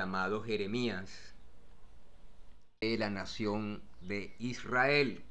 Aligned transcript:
llamado 0.00 0.42
Jeremías 0.42 1.34
de 2.80 2.96
la 2.96 3.10
nación 3.10 3.82
de 4.00 4.34
Israel, 4.38 5.22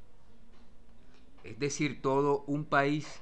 es 1.42 1.58
decir, 1.58 2.00
todo 2.00 2.44
un 2.46 2.64
país. 2.64 3.20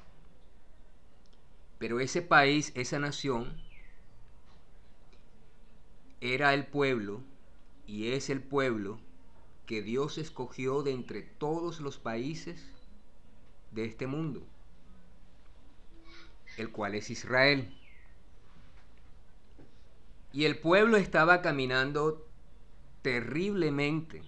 Pero 1.79 1.99
ese 1.99 2.21
país, 2.21 2.71
esa 2.75 2.99
nación, 2.99 3.59
era 6.21 6.53
el 6.53 6.67
pueblo 6.67 7.23
y 7.87 8.11
es 8.11 8.29
el 8.29 8.43
pueblo 8.43 8.99
que 9.65 9.81
Dios 9.81 10.19
escogió 10.19 10.83
de 10.83 10.91
entre 10.91 11.23
todos 11.23 11.79
los 11.79 11.97
países 11.97 12.63
de 13.71 13.85
este 13.85 14.05
mundo, 14.05 14.45
el 16.57 16.69
cual 16.71 16.93
es 16.93 17.09
Israel. 17.09 17.75
Y 20.31 20.45
el 20.45 20.59
pueblo 20.59 20.97
estaba 20.97 21.41
caminando 21.41 22.27
terriblemente 23.01 24.21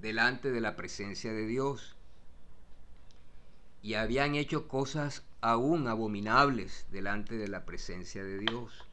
delante 0.00 0.50
de 0.50 0.60
la 0.60 0.74
presencia 0.74 1.32
de 1.32 1.46
Dios. 1.46 1.96
Y 3.82 3.94
habían 3.94 4.34
hecho 4.34 4.66
cosas 4.66 5.22
aún 5.40 5.86
abominables 5.86 6.86
delante 6.90 7.36
de 7.36 7.48
la 7.48 7.64
presencia 7.64 8.24
de 8.24 8.38
Dios. 8.38 8.88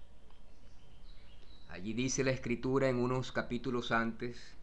Allí 1.69 1.93
dice 1.93 2.23
la 2.23 2.31
escritura 2.31 2.89
en 2.89 2.97
unos 2.97 3.31
capítulos 3.31 3.91
antes 3.91 4.55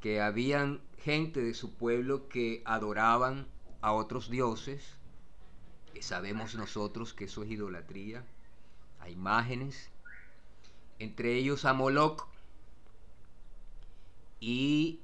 que 0.00 0.20
habían 0.20 0.82
gente 0.98 1.40
de 1.40 1.54
su 1.54 1.72
pueblo 1.72 2.28
que 2.28 2.62
adoraban 2.66 3.46
a 3.80 3.92
otros 3.92 4.28
dioses, 4.28 4.96
que 5.94 6.02
sabemos 6.02 6.54
nosotros 6.56 7.14
que 7.14 7.24
eso 7.24 7.44
es 7.44 7.50
idolatría 7.52 8.24
imágenes, 9.10 9.90
entre 10.98 11.34
ellos 11.34 11.64
a 11.64 11.72
Moloch, 11.72 12.28
y 14.40 15.00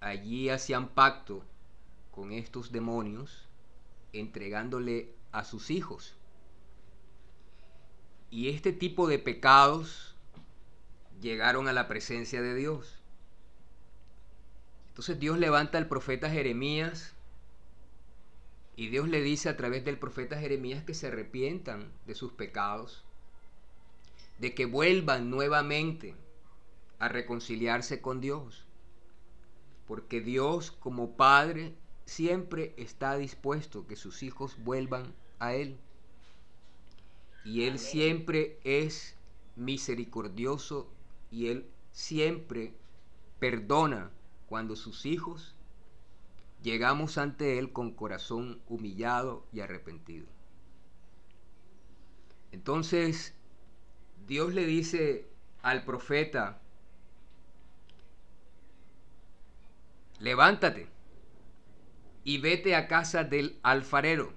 allí 0.00 0.48
hacían 0.48 0.88
pacto 0.88 1.44
con 2.10 2.32
estos 2.32 2.72
demonios, 2.72 3.48
entregándole 4.12 5.14
a 5.32 5.44
sus 5.44 5.70
hijos. 5.70 6.14
Y 8.30 8.48
este 8.48 8.72
tipo 8.72 9.08
de 9.08 9.18
pecados 9.18 10.14
llegaron 11.20 11.68
a 11.68 11.72
la 11.72 11.88
presencia 11.88 12.42
de 12.42 12.54
Dios. 12.54 12.98
Entonces 14.88 15.18
Dios 15.18 15.38
levanta 15.38 15.78
al 15.78 15.88
profeta 15.88 16.28
Jeremías 16.30 17.14
y 18.76 18.88
Dios 18.88 19.08
le 19.08 19.22
dice 19.22 19.48
a 19.48 19.56
través 19.56 19.84
del 19.84 19.98
profeta 19.98 20.38
Jeremías 20.38 20.82
que 20.84 20.94
se 20.94 21.08
arrepientan 21.08 21.92
de 22.06 22.14
sus 22.14 22.32
pecados, 22.32 23.04
de 24.38 24.54
que 24.54 24.64
vuelvan 24.64 25.30
nuevamente 25.30 26.14
a 26.98 27.08
reconciliarse 27.08 28.00
con 28.00 28.20
Dios. 28.20 28.64
Porque 29.86 30.20
Dios 30.20 30.70
como 30.70 31.16
Padre 31.16 31.74
siempre 32.06 32.72
está 32.76 33.16
dispuesto 33.16 33.86
que 33.86 33.96
sus 33.96 34.22
hijos 34.22 34.56
vuelvan 34.64 35.14
a 35.38 35.54
Él. 35.54 35.76
Y 37.44 37.64
Él 37.64 37.78
siempre 37.78 38.58
es 38.64 39.16
misericordioso 39.56 40.90
y 41.30 41.48
Él 41.48 41.66
siempre 41.92 42.72
perdona 43.38 44.10
cuando 44.48 44.76
sus 44.76 45.04
hijos 45.04 45.54
llegamos 46.62 47.18
ante 47.18 47.58
Él 47.58 47.72
con 47.72 47.92
corazón 47.92 48.60
humillado 48.68 49.46
y 49.52 49.60
arrepentido. 49.60 50.26
Entonces, 52.52 53.34
Dios 54.26 54.54
le 54.54 54.66
dice 54.66 55.26
al 55.62 55.84
profeta, 55.84 56.60
levántate 60.20 60.88
y 62.24 62.38
vete 62.38 62.76
a 62.76 62.86
casa 62.86 63.24
del 63.24 63.58
alfarero. 63.62 64.32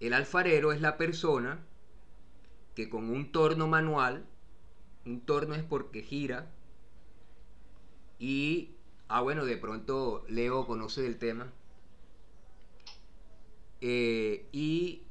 El 0.00 0.14
alfarero 0.14 0.72
es 0.72 0.80
la 0.80 0.96
persona 0.96 1.58
que 2.74 2.88
con 2.88 3.10
un 3.10 3.30
torno 3.30 3.68
manual, 3.68 4.24
un 5.04 5.20
torno 5.20 5.54
es 5.54 5.62
porque 5.62 6.02
gira, 6.02 6.50
y 8.18 8.73
Ah, 9.08 9.20
bueno, 9.20 9.44
de 9.44 9.56
pronto 9.56 10.24
Leo 10.28 10.66
conoce 10.66 11.02
del 11.02 11.18
tema. 11.18 11.52
Eh, 13.80 14.46
y 14.50 15.02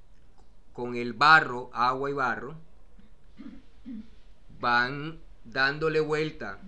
con 0.73 0.95
el 0.95 1.13
barro, 1.13 1.69
agua 1.73 2.09
y 2.09 2.13
barro, 2.13 2.55
van 4.59 5.19
dándole 5.45 5.99
vuelta 5.99 6.59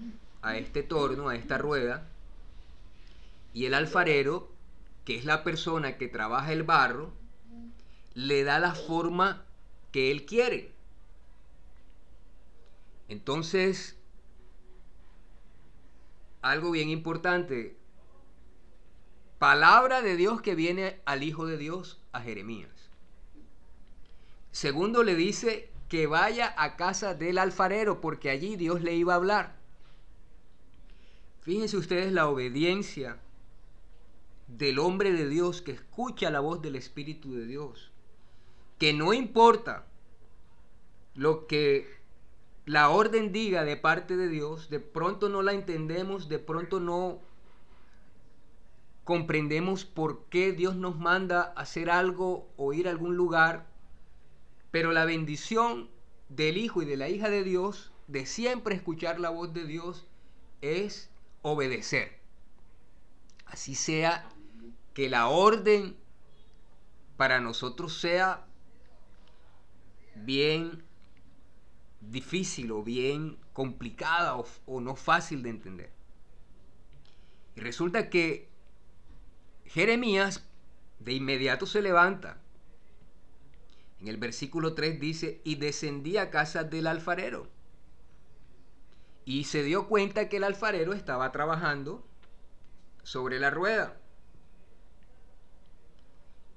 a 0.41 0.57
este 0.57 0.83
torno, 0.83 1.29
a 1.29 1.35
esta 1.35 1.57
rueda, 1.57 2.07
y 3.53 3.65
el 3.65 3.73
alfarero, 3.73 4.51
que 5.05 5.15
es 5.15 5.25
la 5.25 5.43
persona 5.43 5.97
que 5.97 6.07
trabaja 6.07 6.53
el 6.53 6.63
barro, 6.63 7.11
le 8.13 8.43
da 8.43 8.59
la 8.59 8.75
forma 8.75 9.43
que 9.91 10.11
él 10.11 10.25
quiere. 10.25 10.71
Entonces, 13.07 13.94
algo 16.45 16.69
bien 16.69 16.89
importante. 16.89 17.75
Palabra 19.39 20.03
de 20.03 20.15
Dios 20.15 20.43
que 20.43 20.53
viene 20.53 21.01
al 21.05 21.23
Hijo 21.23 21.47
de 21.47 21.57
Dios, 21.57 21.99
a 22.11 22.21
Jeremías. 22.21 22.91
Segundo 24.51 25.01
le 25.01 25.15
dice 25.15 25.71
que 25.89 26.05
vaya 26.05 26.53
a 26.57 26.75
casa 26.75 27.15
del 27.15 27.39
alfarero 27.39 27.99
porque 27.99 28.29
allí 28.29 28.57
Dios 28.57 28.81
le 28.81 28.93
iba 28.93 29.13
a 29.13 29.15
hablar. 29.17 29.55
Fíjense 31.41 31.77
ustedes 31.77 32.13
la 32.13 32.29
obediencia 32.29 33.19
del 34.47 34.77
hombre 34.77 35.13
de 35.13 35.27
Dios 35.27 35.63
que 35.63 35.71
escucha 35.71 36.29
la 36.29 36.41
voz 36.41 36.61
del 36.61 36.75
Espíritu 36.75 37.33
de 37.33 37.47
Dios. 37.47 37.91
Que 38.77 38.93
no 38.93 39.13
importa 39.13 39.87
lo 41.15 41.47
que 41.47 41.94
la 42.65 42.89
orden 42.89 43.31
diga 43.31 43.63
de 43.63 43.77
parte 43.77 44.17
de 44.17 44.27
Dios, 44.27 44.69
de 44.69 44.79
pronto 44.79 45.29
no 45.29 45.43
la 45.43 45.53
entendemos, 45.53 46.27
de 46.29 46.39
pronto 46.39 46.79
no 46.79 47.19
comprendemos 49.03 49.85
por 49.85 50.25
qué 50.29 50.51
Dios 50.51 50.75
nos 50.75 50.97
manda 50.97 51.53
hacer 51.55 51.91
algo 51.91 52.49
o 52.57 52.73
ir 52.73 52.87
a 52.87 52.91
algún 52.91 53.15
lugar, 53.15 53.67
pero 54.71 54.91
la 54.91 55.05
bendición 55.05 55.89
del 56.29 56.57
Hijo 56.57 56.81
y 56.81 56.85
de 56.85 56.97
la 56.97 57.07
hija 57.07 57.29
de 57.29 57.43
Dios, 57.43 57.91
de 58.07 58.25
siempre 58.25 58.73
escuchar 58.73 59.19
la 59.19 59.29
voz 59.29 59.53
de 59.53 59.65
Dios, 59.65 60.07
es 60.61 61.11
obedecer. 61.43 62.17
Así 63.45 63.75
sea 63.75 64.27
que 64.95 65.07
la 65.07 65.27
orden 65.27 65.95
para 67.15 67.39
nosotros 67.39 67.99
sea 67.99 68.47
bien 70.15 70.84
difícil 72.11 72.71
o 72.71 72.83
bien 72.83 73.37
complicada 73.53 74.35
o, 74.37 74.81
no 74.81 74.95
fácil 74.95 75.43
de 75.43 75.49
entender. 75.49 75.91
Y 77.55 77.61
resulta 77.61 78.09
que 78.09 78.49
Jeremías 79.65 80.45
de 80.99 81.13
inmediato 81.13 81.65
se 81.65 81.81
levanta. 81.81 82.41
En 83.99 84.07
el 84.07 84.17
versículo 84.17 84.73
3 84.73 84.99
dice, 84.99 85.41
y 85.43 85.55
descendía 85.55 86.23
a 86.23 86.29
casa 86.29 86.63
del 86.63 86.87
alfarero. 86.87 87.49
Y 89.23 89.45
se 89.45 89.63
dio 89.63 89.87
cuenta 89.87 90.29
que 90.29 90.37
el 90.37 90.43
alfarero 90.43 90.93
estaba 90.93 91.31
trabajando 91.31 92.05
sobre 93.03 93.39
la 93.39 93.49
rueda. 93.49 93.97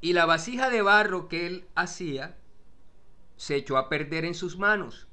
Y 0.00 0.12
la 0.12 0.26
vasija 0.26 0.68
de 0.68 0.82
barro 0.82 1.28
que 1.28 1.46
él 1.46 1.68
hacía 1.74 2.36
se 3.36 3.56
echó 3.56 3.78
a 3.78 3.88
perder 3.88 4.24
en 4.24 4.34
sus 4.34 4.58
manos 4.58 5.07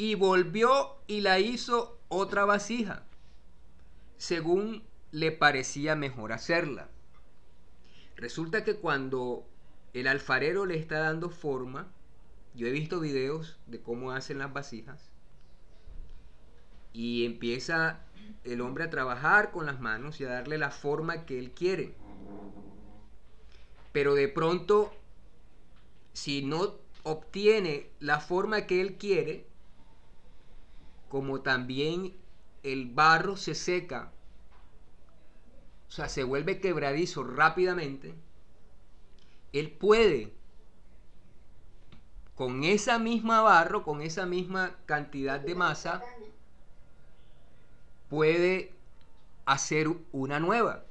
y 0.00 0.14
volvió 0.14 0.96
y 1.06 1.20
la 1.20 1.40
hizo 1.40 2.00
otra 2.08 2.46
vasija, 2.46 3.04
según 4.16 4.82
le 5.10 5.30
parecía 5.30 5.94
mejor 5.94 6.32
hacerla. 6.32 6.88
Resulta 8.16 8.64
que 8.64 8.76
cuando 8.76 9.46
el 9.92 10.06
alfarero 10.06 10.64
le 10.64 10.78
está 10.78 11.00
dando 11.00 11.28
forma, 11.28 11.92
yo 12.54 12.66
he 12.66 12.70
visto 12.70 12.98
videos 12.98 13.58
de 13.66 13.82
cómo 13.82 14.12
hacen 14.12 14.38
las 14.38 14.50
vasijas 14.50 15.10
y 16.94 17.26
empieza 17.26 18.00
el 18.44 18.62
hombre 18.62 18.84
a 18.84 18.90
trabajar 18.90 19.50
con 19.50 19.66
las 19.66 19.80
manos 19.80 20.18
y 20.18 20.24
a 20.24 20.30
darle 20.30 20.56
la 20.56 20.70
forma 20.70 21.26
que 21.26 21.38
él 21.38 21.50
quiere. 21.50 21.94
Pero 23.92 24.14
de 24.14 24.28
pronto, 24.28 24.94
si 26.14 26.42
no 26.42 26.76
obtiene 27.02 27.90
la 28.00 28.18
forma 28.18 28.66
que 28.66 28.80
él 28.80 28.96
quiere, 28.96 29.49
como 31.10 31.42
también 31.42 32.14
el 32.62 32.86
barro 32.86 33.36
se 33.36 33.56
seca, 33.56 34.12
o 35.88 35.90
sea, 35.90 36.08
se 36.08 36.22
vuelve 36.22 36.60
quebradizo 36.60 37.24
rápidamente, 37.24 38.14
él 39.52 39.72
puede, 39.72 40.32
con 42.36 42.62
esa 42.62 43.00
misma 43.00 43.42
barro, 43.42 43.82
con 43.82 44.02
esa 44.02 44.24
misma 44.24 44.76
cantidad 44.86 45.40
de 45.40 45.56
masa, 45.56 46.00
puede 48.08 48.72
hacer 49.46 49.88
una 50.12 50.38
nueva. 50.38 50.84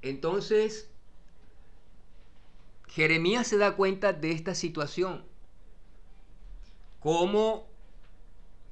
Entonces, 0.00 0.88
Jeremías 2.86 3.48
se 3.48 3.58
da 3.58 3.74
cuenta 3.74 4.12
de 4.12 4.30
esta 4.30 4.54
situación. 4.54 5.33
Cómo 7.04 7.66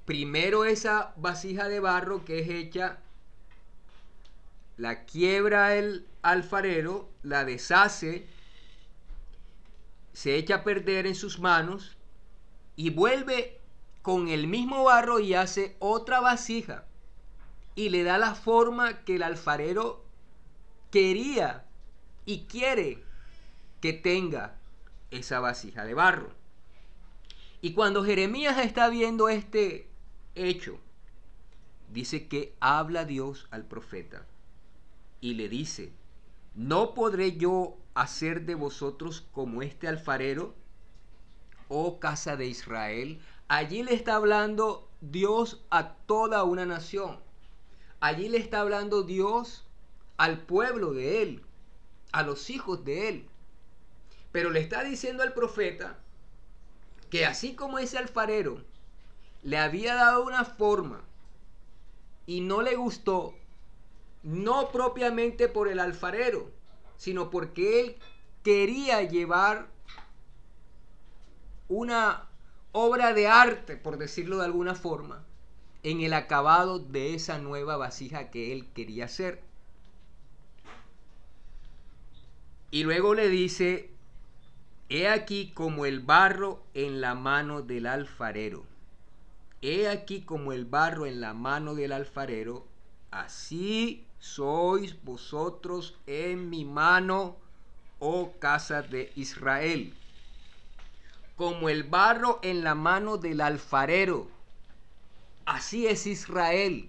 primero 0.07 0.65
esa 0.65 1.13
vasija 1.17 1.69
de 1.69 1.81
barro 1.81 2.25
que 2.25 2.39
es 2.39 2.49
hecha, 2.49 2.97
la 4.79 5.05
quiebra 5.05 5.75
el 5.77 6.07
alfarero, 6.23 7.11
la 7.23 7.45
deshace, 7.45 8.27
se 10.15 10.37
echa 10.37 10.55
a 10.55 10.65
perder 10.65 11.07
en 11.07 11.15
sus 11.15 11.41
manos 11.41 11.99
y 12.75 12.89
vuelve 12.89 13.61
con 14.01 14.29
el 14.29 14.47
mismo 14.47 14.85
barro 14.85 15.21
y 15.21 15.35
hace 15.35 15.77
otra 15.79 16.21
vasija 16.21 16.87
y 17.75 17.91
le 17.91 18.03
da 18.03 18.17
la 18.17 18.35
forma 18.35 19.05
que 19.05 19.17
el 19.17 19.25
alfarero 19.25 20.07
quería 20.91 21.67
y 22.25 22.45
quiere 22.45 23.05
que 23.83 23.93
tenga 23.93 24.57
esa 25.11 25.39
vasija 25.39 25.85
de 25.85 25.93
barro. 25.93 26.42
Y 27.65 27.75
cuando 27.75 28.05
Jeremías 28.05 28.59
está 28.59 28.89
viendo 28.89 29.29
este 29.29 29.89
hecho, 30.35 30.81
dice 31.93 32.27
que 32.27 32.57
habla 32.59 33.05
Dios 33.05 33.47
al 33.53 33.65
profeta 33.65 34.27
y 35.21 35.35
le 35.35 35.49
dice, 35.49 35.93
¿no 36.57 36.93
podré 36.93 37.37
yo 37.37 37.79
hacer 37.95 38.47
de 38.47 38.57
vosotros 38.57 39.29
como 39.31 39.63
este 39.63 39.87
alfarero, 39.87 40.57
oh 41.69 42.01
casa 42.01 42.37
de 42.37 42.47
Israel? 42.47 43.21
Allí 43.47 43.85
le 43.85 43.95
está 43.95 44.17
hablando 44.17 44.91
Dios 45.01 45.65
a 45.71 45.93
toda 45.95 46.43
una 46.43 46.67
nación. 46.67 47.21
Allí 48.01 48.29
le 48.29 48.39
está 48.39 48.61
hablando 48.61 49.05
Dios 49.05 49.65
al 50.17 50.41
pueblo 50.41 50.95
de 50.95 51.23
él, 51.23 51.43
a 52.11 52.25
los 52.25 52.51
hijos 52.51 52.85
de 52.85 53.09
él. 53.09 53.29
Pero 54.33 54.51
le 54.51 54.59
está 54.59 54.83
diciendo 54.83 55.23
al 55.23 55.33
profeta 55.33 56.02
que 57.13 57.27
así 57.27 57.55
como 57.55 57.79
ese 57.79 57.99
alfarero 57.99 58.65
le 59.43 59.59
había 59.59 59.97
dado 59.97 60.25
una 60.25 60.47
forma 60.47 61.03
y 62.25 62.41
no 62.41 62.63
le 62.63 62.75
gustó, 62.75 63.35
no 64.23 64.73
propiamente 64.73 65.47
por 65.47 65.69
el 65.69 65.79
alfarero, 65.79 66.51
sino 66.97 67.29
porque 67.29 67.81
él 67.81 67.97
quería 68.43 69.03
llevar 69.03 69.69
una 71.69 72.31
obra 72.73 73.13
de 73.13 73.29
arte, 73.29 73.77
por 73.77 73.99
decirlo 73.99 74.39
de 74.39 74.47
alguna 74.47 74.75
forma, 74.75 75.23
en 75.83 76.01
el 76.01 76.15
acabado 76.15 76.79
de 76.79 77.13
esa 77.13 77.37
nueva 77.37 77.77
vasija 77.77 78.31
que 78.31 78.53
él 78.53 78.73
quería 78.73 79.05
hacer. 79.05 79.43
Y 82.71 82.85
luego 82.85 83.13
le 83.13 83.29
dice, 83.29 83.92
he 84.95 85.09
aquí 85.09 85.53
como 85.55 85.87
el 85.87 86.01
barro 86.01 86.63
en 86.75 87.01
la 87.01 87.15
mano 87.15 87.63
del 87.63 87.87
alfarero. 87.87 88.65
He 89.63 89.89
aquí 89.89 90.21
como 90.21 90.53
el 90.53 90.67
barro 90.67 91.07
en 91.07 91.21
la 91.21 91.33
mano 91.33 91.75
del 91.75 91.93
alfarero, 91.93 92.67
así 93.11 94.05
sois 94.19 95.03
vosotros 95.03 95.97
en 96.07 96.51
mi 96.51 96.65
mano, 96.65 97.37
oh 98.01 98.33
casa 98.39 98.83
de 98.83 99.13
Israel 99.17 99.95
como 101.37 101.69
el 101.69 101.83
barro 101.83 102.39
en 102.43 102.63
la 102.63 102.77
mano 102.77 103.17
del 103.17 103.41
alfarero. 103.41 104.29
Así 105.45 105.89
es 105.89 106.07
Israel. 106.07 106.89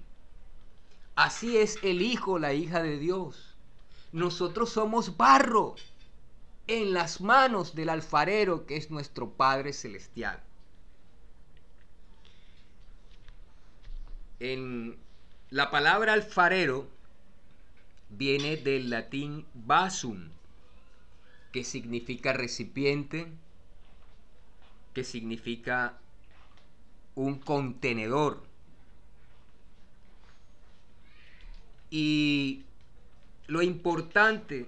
Así 1.16 1.58
es 1.58 1.80
el 1.82 2.02
Hijo, 2.02 2.38
la 2.38 2.54
hija 2.54 2.84
de 2.84 3.00
Dios. 3.00 3.56
Nosotros 4.12 4.70
somos 4.70 5.18
barro 5.18 5.76
en 6.68 6.94
las 6.94 7.22
manos 7.22 7.76
del 7.76 7.90
alfarero 7.90 8.66
que 8.66 8.78
es 8.78 8.90
nuestro 8.90 9.32
Padre 9.32 9.74
Celestial. 9.74 10.42
En 14.40 14.98
la 15.50 15.72
palabra 15.72 16.14
alfarero 16.14 16.88
viene 18.10 18.58
del 18.58 18.90
latín 18.90 19.46
basum, 19.54 20.30
que 21.52 21.64
significa 21.64 22.34
recipiente, 22.34 23.28
que 24.94 25.04
significa 25.04 25.98
un 27.16 27.40
contenedor. 27.40 28.44
Y 31.90 32.64
lo 33.48 33.62
importante 33.62 34.68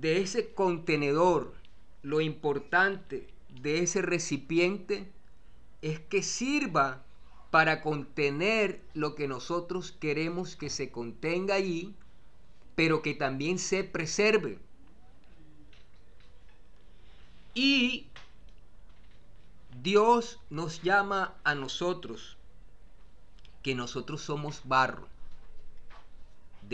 de 0.00 0.20
ese 0.20 0.52
contenedor, 0.52 1.54
lo 2.02 2.20
importante 2.20 3.28
de 3.60 3.80
ese 3.80 4.02
recipiente 4.02 5.10
es 5.82 6.00
que 6.00 6.22
sirva 6.22 7.02
para 7.50 7.80
contener 7.80 8.80
lo 8.94 9.14
que 9.14 9.28
nosotros 9.28 9.92
queremos 9.92 10.56
que 10.56 10.70
se 10.70 10.90
contenga 10.90 11.54
allí, 11.54 11.94
pero 12.74 13.02
que 13.02 13.14
también 13.14 13.58
se 13.58 13.84
preserve. 13.84 14.58
Y 17.54 18.08
Dios 19.82 20.40
nos 20.50 20.82
llama 20.82 21.34
a 21.44 21.54
nosotros, 21.54 22.36
que 23.62 23.74
nosotros 23.74 24.22
somos 24.22 24.62
barro, 24.64 25.06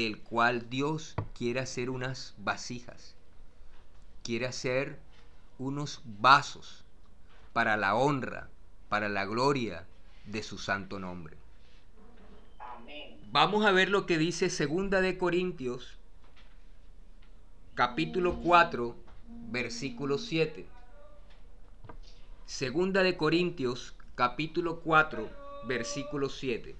del 0.04 0.18
cual 0.18 0.70
Dios 0.70 1.14
quiere 1.36 1.60
hacer 1.60 1.90
unas 1.90 2.34
vasijas, 2.38 3.14
quiere 4.22 4.46
hacer 4.46 4.98
unos 5.58 6.00
vasos 6.04 6.84
para 7.52 7.76
la 7.76 7.94
honra, 7.94 8.48
para 8.88 9.10
la 9.10 9.26
gloria 9.26 9.86
de 10.24 10.42
su 10.42 10.56
santo 10.56 10.98
nombre. 10.98 11.36
Vamos 13.30 13.66
a 13.66 13.72
ver 13.72 13.90
lo 13.90 14.06
que 14.06 14.16
dice 14.16 14.48
Segunda 14.48 15.02
de 15.02 15.18
Corintios, 15.18 15.98
capítulo 17.74 18.40
4, 18.40 18.96
versículo 19.50 20.16
7. 20.16 20.66
Segunda 22.46 23.02
de 23.02 23.16
Corintios, 23.18 23.94
capítulo 24.14 24.80
4, 24.80 25.28
versículo 25.68 26.30
7. 26.30 26.74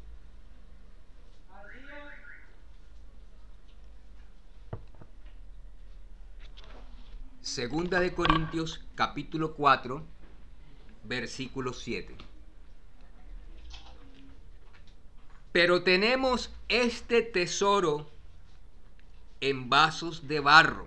Segunda 7.50 7.98
de 7.98 8.14
Corintios, 8.14 8.80
capítulo 8.94 9.54
4, 9.54 10.06
versículo 11.02 11.72
7. 11.72 12.16
Pero 15.50 15.82
tenemos 15.82 16.54
este 16.68 17.22
tesoro 17.22 18.08
en 19.40 19.68
vasos 19.68 20.28
de 20.28 20.38
barro 20.38 20.86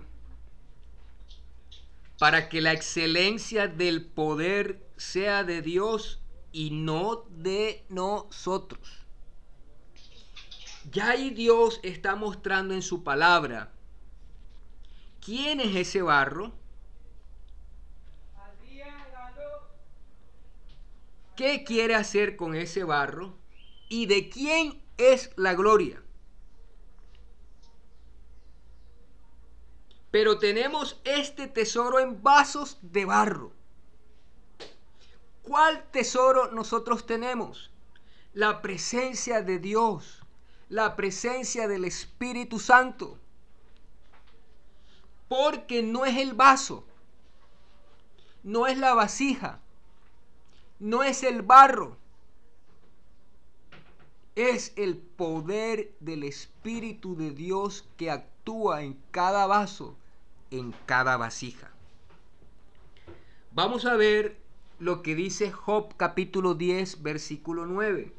para 2.18 2.48
que 2.48 2.62
la 2.62 2.72
excelencia 2.72 3.68
del 3.68 4.02
poder 4.02 4.88
sea 4.96 5.44
de 5.44 5.60
Dios 5.60 6.22
y 6.50 6.70
no 6.70 7.26
de 7.28 7.84
nosotros. 7.90 9.04
Ya 10.90 11.10
ahí 11.10 11.28
Dios 11.28 11.78
está 11.82 12.16
mostrando 12.16 12.72
en 12.72 12.80
su 12.80 13.04
palabra 13.04 13.74
quién 15.24 15.60
es 15.60 15.74
ese 15.74 16.02
barro, 16.02 16.52
qué 21.34 21.64
quiere 21.64 21.94
hacer 21.94 22.36
con 22.36 22.54
ese 22.54 22.84
barro 22.84 23.36
y 23.88 24.06
de 24.06 24.28
quién 24.28 24.82
es 24.98 25.30
la 25.36 25.54
gloria. 25.54 26.02
Pero 30.10 30.38
tenemos 30.38 31.00
este 31.04 31.48
tesoro 31.48 31.98
en 31.98 32.22
vasos 32.22 32.78
de 32.82 33.04
barro. 33.04 33.52
¿Cuál 35.42 35.90
tesoro 35.90 36.52
nosotros 36.52 37.04
tenemos? 37.04 37.70
La 38.32 38.62
presencia 38.62 39.42
de 39.42 39.58
Dios, 39.58 40.22
la 40.68 40.94
presencia 40.94 41.66
del 41.66 41.84
Espíritu 41.84 42.60
Santo. 42.60 43.18
Porque 45.28 45.82
no 45.82 46.04
es 46.04 46.16
el 46.18 46.34
vaso, 46.34 46.84
no 48.42 48.66
es 48.66 48.78
la 48.78 48.94
vasija, 48.94 49.60
no 50.78 51.02
es 51.02 51.22
el 51.22 51.42
barro, 51.42 51.96
es 54.34 54.72
el 54.76 54.96
poder 54.98 55.94
del 56.00 56.24
Espíritu 56.24 57.16
de 57.16 57.30
Dios 57.30 57.88
que 57.96 58.10
actúa 58.10 58.82
en 58.82 58.98
cada 59.10 59.46
vaso 59.46 59.96
en 60.50 60.74
cada 60.86 61.16
vasija. 61.16 61.70
Vamos 63.52 63.86
a 63.86 63.96
ver 63.96 64.36
lo 64.78 65.02
que 65.02 65.14
dice 65.14 65.50
Job 65.50 65.96
capítulo 65.96 66.54
10, 66.54 67.02
versículo 67.02 67.66
9. 67.66 68.12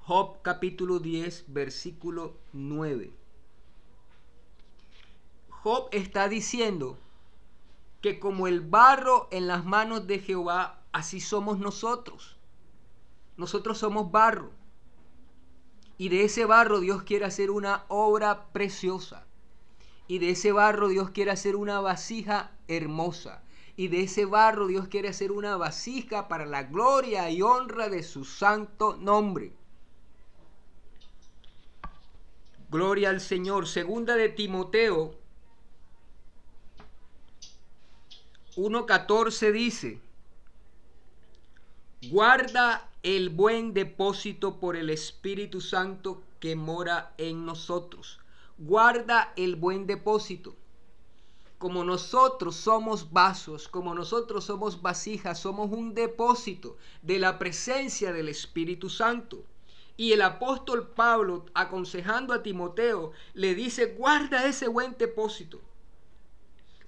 Job 0.00 0.42
capítulo 0.42 0.98
10, 0.98 1.44
versículo 1.48 2.36
9. 2.52 3.12
Job 5.62 5.88
está 5.92 6.28
diciendo 6.28 6.96
que 8.00 8.18
como 8.18 8.46
el 8.46 8.62
barro 8.62 9.28
en 9.30 9.46
las 9.46 9.66
manos 9.66 10.06
de 10.06 10.18
Jehová, 10.18 10.80
así 10.92 11.20
somos 11.20 11.58
nosotros. 11.58 12.38
Nosotros 13.36 13.76
somos 13.76 14.10
barro. 14.10 14.52
Y 15.98 16.08
de 16.08 16.24
ese 16.24 16.46
barro 16.46 16.80
Dios 16.80 17.02
quiere 17.02 17.26
hacer 17.26 17.50
una 17.50 17.84
obra 17.88 18.46
preciosa. 18.52 19.26
Y 20.08 20.18
de 20.18 20.30
ese 20.30 20.50
barro 20.52 20.88
Dios 20.88 21.10
quiere 21.10 21.30
hacer 21.30 21.56
una 21.56 21.78
vasija 21.80 22.52
hermosa. 22.66 23.42
Y 23.76 23.88
de 23.88 24.04
ese 24.04 24.24
barro 24.24 24.66
Dios 24.66 24.88
quiere 24.88 25.08
hacer 25.08 25.30
una 25.30 25.58
vasija 25.58 26.26
para 26.26 26.46
la 26.46 26.62
gloria 26.62 27.30
y 27.30 27.42
honra 27.42 27.90
de 27.90 28.02
su 28.02 28.24
santo 28.24 28.96
nombre. 28.96 29.52
Gloria 32.70 33.10
al 33.10 33.20
Señor. 33.20 33.68
Segunda 33.68 34.16
de 34.16 34.30
Timoteo 34.30 35.19
1.14 38.60 39.52
dice, 39.52 40.00
guarda 42.10 42.88
el 43.02 43.30
buen 43.30 43.74
depósito 43.74 44.58
por 44.60 44.76
el 44.76 44.90
Espíritu 44.90 45.60
Santo 45.60 46.22
que 46.40 46.56
mora 46.56 47.12
en 47.18 47.44
nosotros 47.46 48.20
guarda 48.60 49.32
el 49.36 49.56
buen 49.56 49.86
depósito. 49.86 50.54
Como 51.58 51.82
nosotros 51.82 52.56
somos 52.56 53.10
vasos, 53.10 53.68
como 53.68 53.94
nosotros 53.94 54.44
somos 54.44 54.80
vasijas, 54.80 55.38
somos 55.40 55.70
un 55.70 55.94
depósito 55.94 56.76
de 57.02 57.18
la 57.18 57.38
presencia 57.38 58.12
del 58.12 58.28
Espíritu 58.28 58.88
Santo. 58.88 59.42
Y 59.96 60.12
el 60.12 60.22
apóstol 60.22 60.88
Pablo, 60.88 61.46
aconsejando 61.54 62.32
a 62.32 62.42
Timoteo, 62.42 63.12
le 63.34 63.54
dice, 63.54 63.86
guarda 63.86 64.46
ese 64.46 64.68
buen 64.68 64.96
depósito. 64.98 65.60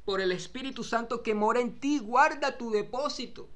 Por 0.04 0.20
el 0.20 0.32
Espíritu 0.32 0.82
Santo 0.82 1.22
que 1.22 1.34
mora 1.34 1.60
en 1.60 1.78
ti, 1.78 1.98
guarda 2.00 2.58
tu 2.58 2.70
depósito. 2.70 3.48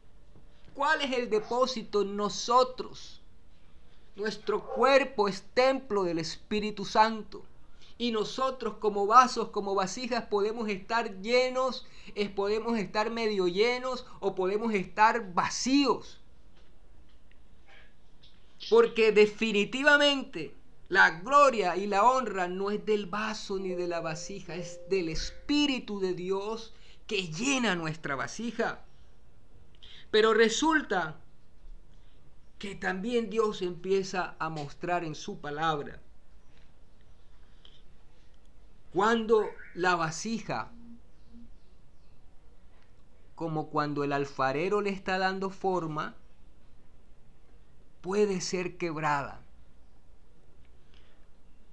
¿Cuál 0.74 1.02
es 1.02 1.12
el 1.12 1.28
depósito? 1.28 2.04
Nosotros. 2.04 3.20
Nuestro 4.14 4.64
cuerpo 4.64 5.26
es 5.26 5.42
templo 5.54 6.04
del 6.04 6.18
Espíritu 6.18 6.84
Santo. 6.84 7.44
Y 7.98 8.12
nosotros 8.12 8.74
como 8.78 9.06
vasos, 9.06 9.48
como 9.48 9.74
vasijas, 9.74 10.26
podemos 10.26 10.68
estar 10.68 11.20
llenos, 11.20 11.86
podemos 12.34 12.78
estar 12.78 13.10
medio 13.10 13.48
llenos 13.48 14.06
o 14.20 14.34
podemos 14.34 14.72
estar 14.74 15.32
vacíos. 15.32 16.20
Porque 18.68 19.12
definitivamente 19.12 20.54
la 20.88 21.10
gloria 21.20 21.76
y 21.76 21.86
la 21.86 22.04
honra 22.04 22.48
no 22.48 22.70
es 22.70 22.84
del 22.84 23.06
vaso 23.06 23.58
ni 23.58 23.70
de 23.70 23.88
la 23.88 24.00
vasija, 24.00 24.54
es 24.54 24.80
del 24.88 25.08
Espíritu 25.08 25.98
de 25.98 26.14
Dios 26.14 26.74
que 27.06 27.28
llena 27.28 27.74
nuestra 27.74 28.14
vasija. 28.14 28.84
Pero 30.10 30.32
resulta 30.32 31.20
que 32.58 32.74
también 32.74 33.30
Dios 33.30 33.62
empieza 33.62 34.36
a 34.38 34.48
mostrar 34.48 35.04
en 35.04 35.14
su 35.14 35.40
palabra 35.40 36.00
cuando 38.96 39.44
la 39.74 39.94
vasija, 39.94 40.72
como 43.34 43.68
cuando 43.68 44.04
el 44.04 44.12
alfarero 44.14 44.80
le 44.80 44.88
está 44.88 45.18
dando 45.18 45.50
forma, 45.50 46.14
puede 48.00 48.40
ser 48.40 48.78
quebrada, 48.78 49.42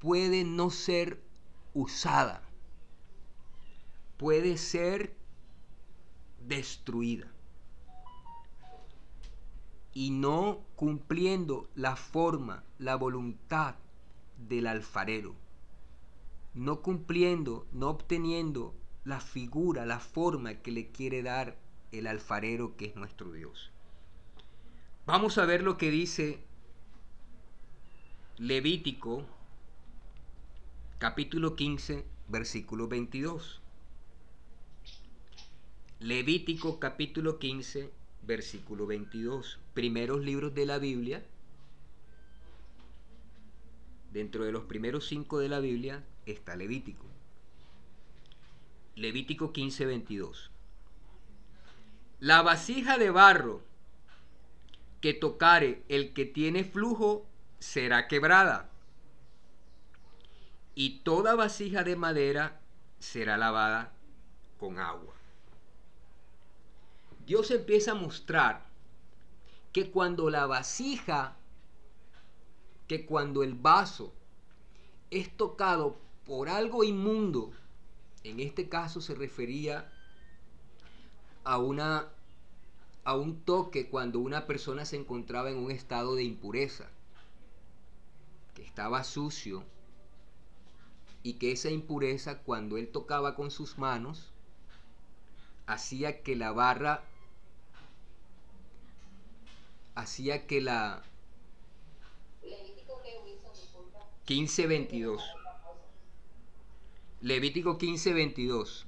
puede 0.04 0.44
no 0.44 0.70
ser 0.70 1.24
usada, 1.74 2.44
puede 4.18 4.58
ser 4.58 5.16
destruida. 6.46 7.32
Y 9.94 10.10
no 10.10 10.60
cumpliendo 10.76 11.70
la 11.74 11.96
forma, 11.96 12.66
la 12.80 12.98
voluntad 12.98 13.76
del 14.38 14.68
alfarero. 14.68 15.36
No 16.54 16.82
cumpliendo, 16.82 17.66
no 17.72 17.90
obteniendo 17.90 18.76
la 19.06 19.22
figura, 19.22 19.86
la 19.86 20.02
forma 20.02 20.56
que 20.56 20.72
le 20.72 20.92
quiere 20.92 21.24
dar 21.24 21.58
el 21.94 22.08
alfarero 22.08 22.76
que 22.76 22.88
es 22.88 22.98
nuestro 22.98 23.32
Dios. 23.32 23.72
Vamos 25.06 25.38
a 25.38 25.46
ver 25.46 25.64
lo 25.64 25.78
que 25.78 25.92
dice 25.92 26.44
Levítico 28.38 29.26
capítulo 31.04 31.58
15 31.58 32.06
versículo 32.30 32.88
22. 32.88 33.60
Levítico 36.00 36.80
capítulo 36.80 37.40
15 37.40 37.92
versículo 38.22 38.88
22. 38.88 39.60
Primeros 39.74 40.22
libros 40.22 40.56
de 40.56 40.66
la 40.66 40.78
Biblia. 40.78 41.22
Dentro 44.14 44.46
de 44.46 44.54
los 44.54 44.64
primeros 44.64 45.06
cinco 45.06 45.40
de 45.40 45.50
la 45.50 45.60
Biblia 45.60 46.06
está 46.26 46.56
Levítico. 46.56 47.06
Levítico 48.96 49.52
15:22. 49.52 50.52
La 52.22 52.42
vasija 52.44 52.98
de 52.98 53.10
barro 53.10 53.62
que 55.02 55.14
tocare 55.14 55.84
el 55.90 56.14
que 56.14 56.24
tiene 56.24 56.64
flujo 56.64 57.28
será 57.60 58.08
quebrada, 58.08 58.70
y 60.76 61.00
toda 61.00 61.36
vasija 61.36 61.84
de 61.84 61.96
madera 61.96 62.60
será 63.00 63.38
lavada 63.38 63.94
con 64.60 64.80
agua. 64.80 65.14
Dios 67.26 67.52
empieza 67.52 67.92
a 67.92 67.96
mostrar 67.96 68.66
que 69.72 69.92
cuando 69.92 70.30
la 70.30 70.46
vasija, 70.46 71.36
que 72.88 73.06
cuando 73.06 73.44
el 73.44 73.54
vaso 73.54 74.14
es 75.10 75.36
tocado 75.36 75.98
por 76.26 76.50
algo 76.50 76.84
inmundo, 76.84 77.52
en 78.24 78.40
este 78.40 78.70
caso 78.70 79.02
se 79.02 79.16
refería 79.16 79.92
a 81.44 81.58
una 81.58 82.10
a 83.06 83.18
un 83.18 83.42
toque 83.42 83.90
cuando 83.90 84.20
una 84.20 84.48
persona 84.48 84.86
se 84.86 84.96
encontraba 84.96 85.52
en 85.52 85.58
un 85.58 85.72
estado 85.72 86.16
de 86.16 86.24
impureza, 86.24 86.88
que 88.54 88.64
estaba 88.64 89.04
sucio 89.04 89.66
y 91.24 91.34
que 91.36 91.52
esa 91.52 91.70
impureza 91.70 92.44
cuando 92.44 92.78
él 92.78 92.90
tocaba 92.90 93.36
con 93.36 93.50
sus 93.50 93.78
manos 93.78 94.32
hacía 95.66 96.22
que 96.22 96.36
la 96.36 96.52
barra 96.52 97.04
hacía 99.96 100.46
que 100.46 100.62
la 100.62 101.02
1522 104.28 105.24
Levítico 107.24 107.78
15, 107.78 108.12
22. 108.12 108.86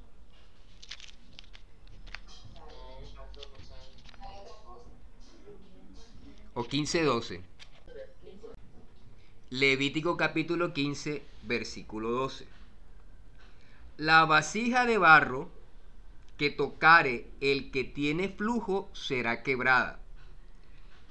O 6.54 6.63
15, 6.65 7.04
12. 7.04 7.54
Levítico 9.51 10.17
capítulo 10.17 10.73
15, 10.73 11.23
versículo 11.43 12.09
12. 12.09 12.47
La 13.97 14.25
vasija 14.25 14.87
de 14.87 14.97
barro 14.97 15.51
que 16.35 16.49
tocare 16.49 17.27
el 17.41 17.69
que 17.69 17.83
tiene 17.83 18.27
flujo 18.27 18.89
será 18.93 19.43
quebrada, 19.43 19.99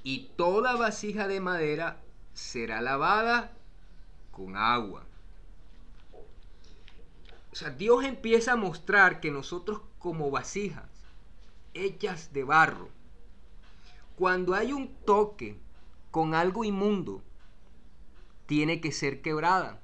y 0.03 0.31
toda 0.35 0.75
vasija 0.75 1.29
de 1.29 1.39
madera 1.39 2.01
será 2.33 2.81
lavada 2.81 3.53
con 4.33 4.57
agua 4.57 5.05
O 7.53 7.55
sea, 7.55 7.69
Dios 7.69 8.03
empieza 8.03 8.51
a 8.51 8.57
mostrar 8.57 9.21
que 9.21 9.31
nosotros 9.31 9.79
como 9.97 10.29
vasijas 10.29 10.89
hechas 11.73 12.33
de 12.33 12.43
barro, 12.43 12.89
cuando 14.17 14.55
hay 14.55 14.73
un 14.73 14.93
toque 15.05 15.57
con 16.11 16.35
algo 16.35 16.65
inmundo, 16.65 17.23
tiene 18.45 18.81
que 18.81 18.91
ser 18.91 19.21
quebrada. 19.21 19.81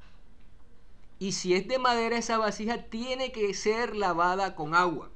Y 1.19 1.33
si 1.33 1.53
es 1.53 1.67
de 1.67 1.77
madera 1.77 2.17
esa 2.17 2.37
vasija, 2.37 2.83
tiene 2.85 3.31
que 3.31 3.53
ser 3.53 3.95
lavada 3.95 4.55
con 4.55 4.73
agua. 4.73 5.09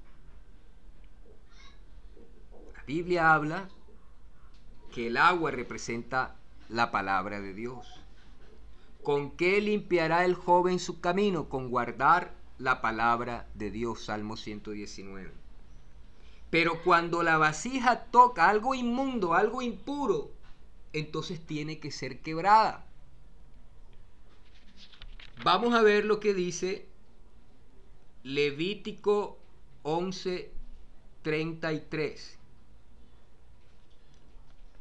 La 2.76 2.84
Biblia 2.84 3.34
habla 3.34 3.70
que 4.94 5.08
el 5.08 5.18
agua 5.18 5.52
representa 5.52 6.36
la 6.70 6.92
palabra 6.92 7.42
de 7.42 7.54
Dios. 7.54 7.88
¿Con 9.04 9.32
qué 9.32 9.62
limpiará 9.62 10.26
el 10.26 10.36
joven 10.36 10.80
su 10.80 11.00
camino? 11.00 11.50
Con 11.50 11.70
guardar 11.70 12.34
la 12.58 12.82
palabra 12.82 13.48
de 13.54 13.70
Dios, 13.72 14.06
Salmo 14.06 14.38
119. 14.38 15.32
Pero 16.50 16.82
cuando 16.84 17.22
la 17.22 17.38
vasija 17.38 18.06
toca 18.06 18.48
algo 18.48 18.76
inmundo, 18.76 19.34
algo 19.34 19.62
impuro, 19.62 20.32
entonces 20.94 21.46
tiene 21.46 21.80
que 21.80 21.92
ser 21.92 22.22
quebrada. 22.22 22.86
Vamos 25.44 25.74
a 25.74 25.82
ver 25.82 26.06
lo 26.06 26.20
que 26.20 26.34
dice 26.34 26.86
Levítico 28.24 29.38
11:33. 29.84 32.38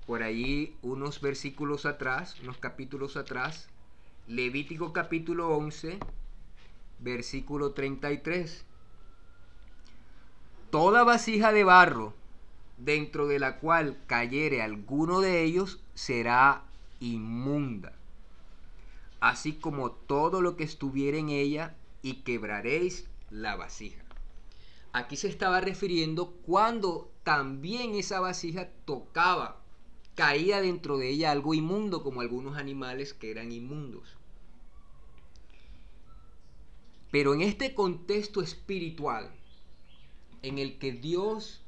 Por 0.06 0.23
ahí 0.23 0.76
unos 0.82 1.20
versículos 1.20 1.87
atrás, 1.87 2.38
unos 2.40 2.58
capítulos 2.58 3.16
atrás, 3.16 3.68
Levítico 4.26 4.92
capítulo 4.92 5.56
11, 5.56 5.99
versículo 6.99 7.73
33. 7.73 8.64
Toda 10.70 11.04
vasija 11.04 11.52
de 11.52 11.64
barro 11.64 12.14
dentro 12.78 13.26
de 13.26 13.38
la 13.38 13.58
cual 13.58 13.99
cayere 14.06 14.62
alguno 14.62 15.20
de 15.20 15.42
ellos 15.42 15.80
será 15.94 16.64
inmunda, 17.00 17.92
así 19.25 19.54
como 19.54 19.90
todo 19.90 20.43
lo 20.43 20.54
que 20.54 20.64
estuviera 20.64 21.16
en 21.16 21.31
ella, 21.31 21.75
y 22.02 22.16
quebraréis 22.25 23.09
la 23.31 23.57
vasija. 23.57 24.04
Aquí 24.93 25.16
se 25.16 25.28
estaba 25.28 25.62
refiriendo 25.62 26.33
cuando 26.45 27.11
también 27.23 27.95
esa 27.95 28.21
vasija 28.21 28.69
tocaba, 28.85 29.62
caía 30.14 30.61
dentro 30.61 30.99
de 30.99 31.09
ella 31.09 31.31
algo 31.31 31.54
inmundo, 31.54 32.02
como 32.02 32.21
algunos 32.21 32.59
animales 32.59 33.14
que 33.14 33.31
eran 33.31 33.50
inmundos. 33.50 34.14
Pero 37.11 37.33
en 37.33 37.40
este 37.40 37.75
contexto 37.75 38.43
espiritual, 38.43 39.31
en 40.43 40.59
el 40.59 40.78
que 40.78 40.93
Dios 40.93 41.62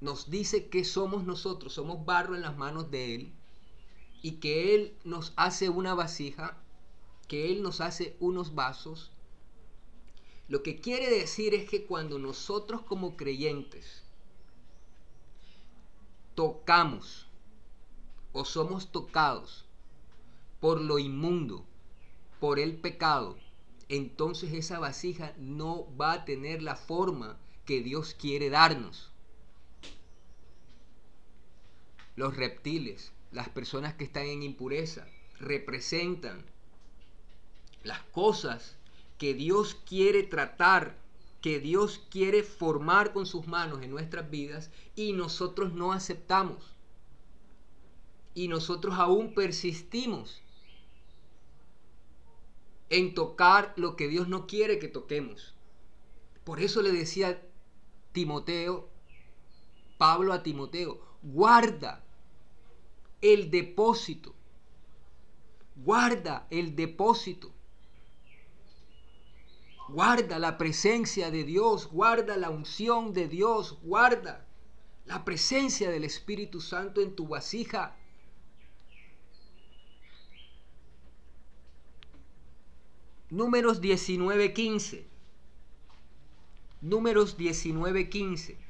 nos 0.00 0.30
dice 0.30 0.68
que 0.68 0.84
somos 0.84 1.24
nosotros, 1.24 1.72
somos 1.72 2.06
barro 2.06 2.36
en 2.36 2.42
las 2.42 2.56
manos 2.56 2.92
de 2.92 3.16
Él 3.16 3.32
y 4.26 4.40
que 4.40 4.74
Él 4.74 4.92
nos 5.04 5.32
hace 5.36 5.68
una 5.68 5.94
vasija, 5.94 6.58
que 7.28 7.52
Él 7.52 7.62
nos 7.62 7.80
hace 7.80 8.16
unos 8.18 8.56
vasos. 8.56 9.12
Lo 10.48 10.64
que 10.64 10.80
quiere 10.80 11.08
decir 11.08 11.54
es 11.54 11.70
que 11.70 11.86
cuando 11.86 12.18
nosotros 12.18 12.82
como 12.82 13.16
creyentes 13.16 14.02
tocamos 16.34 17.28
o 18.32 18.44
somos 18.44 18.90
tocados 18.90 19.64
por 20.58 20.80
lo 20.80 20.98
inmundo, 20.98 21.64
por 22.40 22.58
el 22.58 22.80
pecado, 22.80 23.38
entonces 23.88 24.52
esa 24.54 24.80
vasija 24.80 25.34
no 25.38 25.86
va 25.96 26.14
a 26.14 26.24
tener 26.24 26.62
la 26.62 26.74
forma 26.74 27.38
que 27.64 27.80
Dios 27.80 28.12
quiere 28.18 28.50
darnos 28.50 29.12
los 32.16 32.34
reptiles, 32.34 33.12
las 33.32 33.48
personas 33.48 33.94
que 33.94 34.04
están 34.04 34.26
en 34.26 34.42
impureza, 34.42 35.06
representan 35.38 36.44
las 37.82 38.00
cosas 38.02 38.76
que 39.18 39.34
Dios 39.34 39.74
quiere 39.86 40.22
tratar, 40.22 40.98
que 41.40 41.60
Dios 41.60 42.04
quiere 42.10 42.42
formar 42.42 43.12
con 43.12 43.26
sus 43.26 43.46
manos 43.46 43.82
en 43.82 43.90
nuestras 43.90 44.30
vidas 44.30 44.70
y 44.94 45.12
nosotros 45.12 45.72
no 45.72 45.92
aceptamos. 45.92 46.74
Y 48.34 48.48
nosotros 48.48 48.96
aún 48.98 49.34
persistimos 49.34 50.42
en 52.90 53.14
tocar 53.14 53.72
lo 53.76 53.96
que 53.96 54.08
Dios 54.08 54.28
no 54.28 54.46
quiere 54.46 54.78
que 54.78 54.88
toquemos. 54.88 55.54
Por 56.44 56.60
eso 56.60 56.82
le 56.82 56.92
decía 56.92 57.42
Timoteo, 58.12 58.88
Pablo 59.98 60.32
a 60.32 60.42
Timoteo, 60.42 61.00
guarda 61.22 62.05
el 63.20 63.50
depósito. 63.50 64.34
Guarda 65.76 66.46
el 66.50 66.74
depósito. 66.74 67.52
Guarda 69.88 70.38
la 70.38 70.58
presencia 70.58 71.30
de 71.30 71.44
Dios, 71.44 71.88
guarda 71.88 72.36
la 72.36 72.50
unción 72.50 73.12
de 73.12 73.28
Dios, 73.28 73.78
guarda 73.82 74.46
la 75.04 75.24
presencia 75.24 75.90
del 75.90 76.02
Espíritu 76.02 76.60
Santo 76.60 77.00
en 77.00 77.14
tu 77.14 77.28
vasija. 77.28 77.96
Números 83.30 83.80
19:15. 83.80 85.06
Números 86.80 87.36
19:15. 87.36 88.65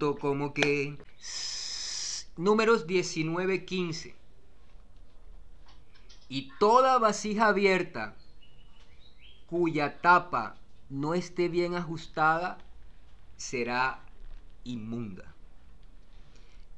Como 0.00 0.54
que 0.54 0.98
números 2.36 2.86
19, 2.86 3.64
15. 3.66 4.14
Y 6.28 6.52
toda 6.58 6.98
vasija 6.98 7.48
abierta 7.48 8.16
cuya 9.46 10.00
tapa 10.00 10.56
no 10.88 11.12
esté 11.12 11.48
bien 11.48 11.74
ajustada 11.74 12.58
será 13.36 14.00
inmunda. 14.64 15.34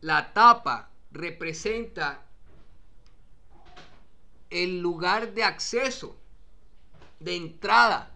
La 0.00 0.32
tapa 0.32 0.90
representa 1.12 2.26
el 4.50 4.80
lugar 4.80 5.32
de 5.34 5.44
acceso, 5.44 6.16
de 7.20 7.36
entrada 7.36 8.10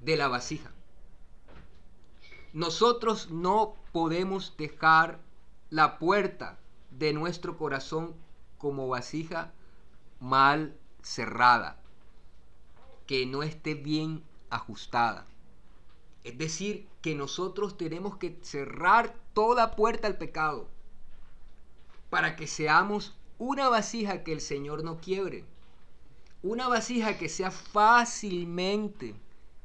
de 0.00 0.16
la 0.16 0.28
vasija. 0.28 0.75
Nosotros 2.56 3.30
no 3.30 3.76
podemos 3.92 4.56
dejar 4.56 5.20
la 5.68 5.98
puerta 5.98 6.58
de 6.90 7.12
nuestro 7.12 7.58
corazón 7.58 8.14
como 8.56 8.88
vasija 8.88 9.52
mal 10.20 10.74
cerrada, 11.02 11.78
que 13.06 13.26
no 13.26 13.42
esté 13.42 13.74
bien 13.74 14.24
ajustada. 14.48 15.26
Es 16.24 16.38
decir, 16.38 16.88
que 17.02 17.14
nosotros 17.14 17.76
tenemos 17.76 18.16
que 18.16 18.38
cerrar 18.40 19.14
toda 19.34 19.76
puerta 19.76 20.06
al 20.06 20.16
pecado 20.16 20.66
para 22.08 22.36
que 22.36 22.46
seamos 22.46 23.18
una 23.36 23.68
vasija 23.68 24.24
que 24.24 24.32
el 24.32 24.40
Señor 24.40 24.82
no 24.82 24.96
quiebre. 24.96 25.44
Una 26.42 26.68
vasija 26.68 27.18
que 27.18 27.28
sea 27.28 27.50
fácilmente 27.50 29.14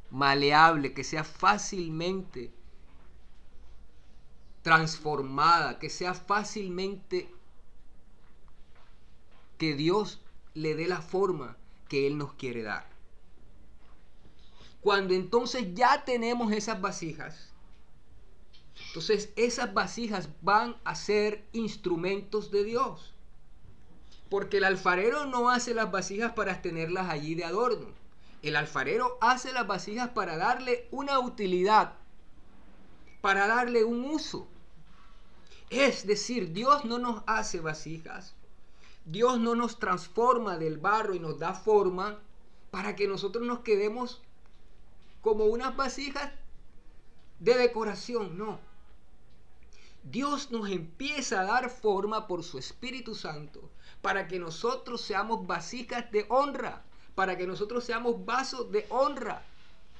maleable, 0.09 0.93
que 0.93 1.05
sea 1.05 1.23
fácilmente 1.23 2.51
transformada, 4.61 5.79
que 5.79 5.89
sea 5.89 6.13
fácilmente 6.13 7.29
que 9.57 9.75
Dios 9.75 10.21
le 10.53 10.75
dé 10.75 10.87
la 10.87 11.01
forma 11.01 11.57
que 11.87 12.07
Él 12.07 12.17
nos 12.17 12.33
quiere 12.33 12.63
dar. 12.63 12.89
Cuando 14.81 15.13
entonces 15.13 15.73
ya 15.75 16.03
tenemos 16.05 16.51
esas 16.51 16.81
vasijas, 16.81 17.51
entonces 18.87 19.31
esas 19.35 19.73
vasijas 19.73 20.29
van 20.41 20.75
a 20.83 20.95
ser 20.95 21.45
instrumentos 21.53 22.51
de 22.51 22.63
Dios. 22.63 23.13
Porque 24.29 24.57
el 24.57 24.63
alfarero 24.63 25.25
no 25.25 25.49
hace 25.49 25.73
las 25.73 25.91
vasijas 25.91 26.33
para 26.33 26.61
tenerlas 26.61 27.09
allí 27.09 27.35
de 27.35 27.45
adorno. 27.45 27.87
El 28.41 28.55
alfarero 28.55 29.17
hace 29.21 29.53
las 29.53 29.67
vasijas 29.67 30.09
para 30.09 30.37
darle 30.37 30.87
una 30.91 31.19
utilidad, 31.19 31.93
para 33.21 33.45
darle 33.45 33.83
un 33.83 34.03
uso. 34.05 34.47
Es 35.71 36.05
decir, 36.05 36.51
Dios 36.51 36.83
no 36.83 36.99
nos 36.99 37.23
hace 37.25 37.61
vasijas. 37.61 38.35
Dios 39.05 39.39
no 39.39 39.55
nos 39.55 39.79
transforma 39.79 40.57
del 40.57 40.77
barro 40.77 41.15
y 41.15 41.19
nos 41.19 41.39
da 41.39 41.53
forma 41.53 42.19
para 42.71 42.95
que 42.95 43.07
nosotros 43.07 43.47
nos 43.47 43.59
quedemos 43.59 44.21
como 45.21 45.45
unas 45.45 45.75
vasijas 45.75 46.29
de 47.39 47.55
decoración, 47.55 48.37
no. 48.37 48.59
Dios 50.03 50.51
nos 50.51 50.69
empieza 50.69 51.39
a 51.39 51.45
dar 51.45 51.69
forma 51.69 52.27
por 52.27 52.43
su 52.43 52.57
Espíritu 52.57 53.15
Santo 53.15 53.69
para 54.01 54.27
que 54.27 54.39
nosotros 54.39 54.99
seamos 55.01 55.47
vasijas 55.47 56.11
de 56.11 56.25
honra, 56.27 56.83
para 57.15 57.37
que 57.37 57.47
nosotros 57.47 57.85
seamos 57.85 58.25
vasos 58.25 58.71
de 58.71 58.85
honra. 58.89 59.45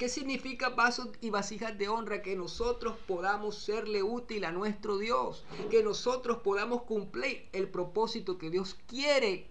¿Qué 0.02 0.10
significa 0.10 0.70
vasos 0.70 1.10
y 1.22 1.30
vasijas 1.30 1.78
de 1.78 1.88
honra? 1.88 2.24
Que 2.24 2.36
nosotros 2.36 2.96
podamos 3.08 3.56
serle 3.56 4.02
útil 4.02 4.46
a 4.46 4.52
nuestro 4.52 4.98
Dios, 4.98 5.46
que 5.70 5.84
nosotros 5.84 6.40
podamos 6.40 6.82
cumplir 6.82 7.48
el 7.54 7.70
propósito 7.70 8.40
que 8.40 8.50
Dios 8.50 8.76
quiere 8.88 9.46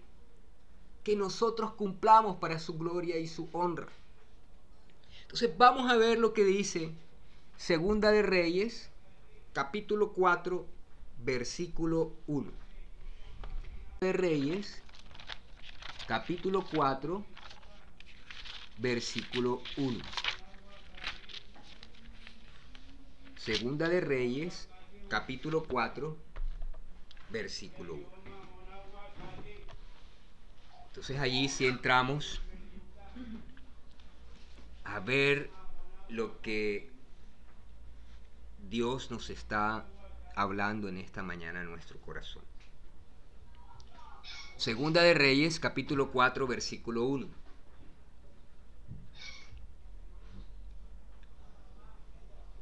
que 1.05 1.15
nosotros 1.15 1.71
cumplamos 1.71 2.35
para 2.35 2.59
su 2.59 2.77
gloria 2.77 3.17
y 3.17 3.29
su 3.29 3.47
honra. 3.53 3.87
Entonces 5.21 5.57
vamos 5.57 5.89
a 5.89 5.95
ver 5.95 6.19
lo 6.19 6.33
que 6.33 6.43
dice 6.43 6.91
Segunda 7.55 8.11
de 8.11 8.21
Reyes, 8.21 8.89
capítulo 9.53 10.11
4, 10.11 10.65
versículo 11.23 12.11
1. 12.27 12.51
De 14.01 14.11
Reyes, 14.11 14.83
capítulo 16.07 16.65
4, 16.69 17.23
versículo 18.79 19.61
1. 19.77 20.20
Segunda 23.43 23.89
de 23.89 24.01
Reyes, 24.01 24.69
capítulo 25.09 25.63
4, 25.63 26.15
versículo 27.31 27.95
1. 27.95 28.03
Entonces 30.89 31.19
allí 31.19 31.49
sí 31.49 31.65
entramos 31.65 32.39
a 34.83 34.99
ver 34.99 35.49
lo 36.07 36.39
que 36.41 36.91
Dios 38.69 39.09
nos 39.09 39.31
está 39.31 39.87
hablando 40.35 40.87
en 40.87 40.99
esta 40.99 41.23
mañana 41.23 41.61
en 41.61 41.71
nuestro 41.71 41.99
corazón. 41.99 42.43
Segunda 44.55 45.01
de 45.01 45.15
Reyes, 45.15 45.59
capítulo 45.59 46.11
4, 46.11 46.45
versículo 46.45 47.05
1. 47.05 47.40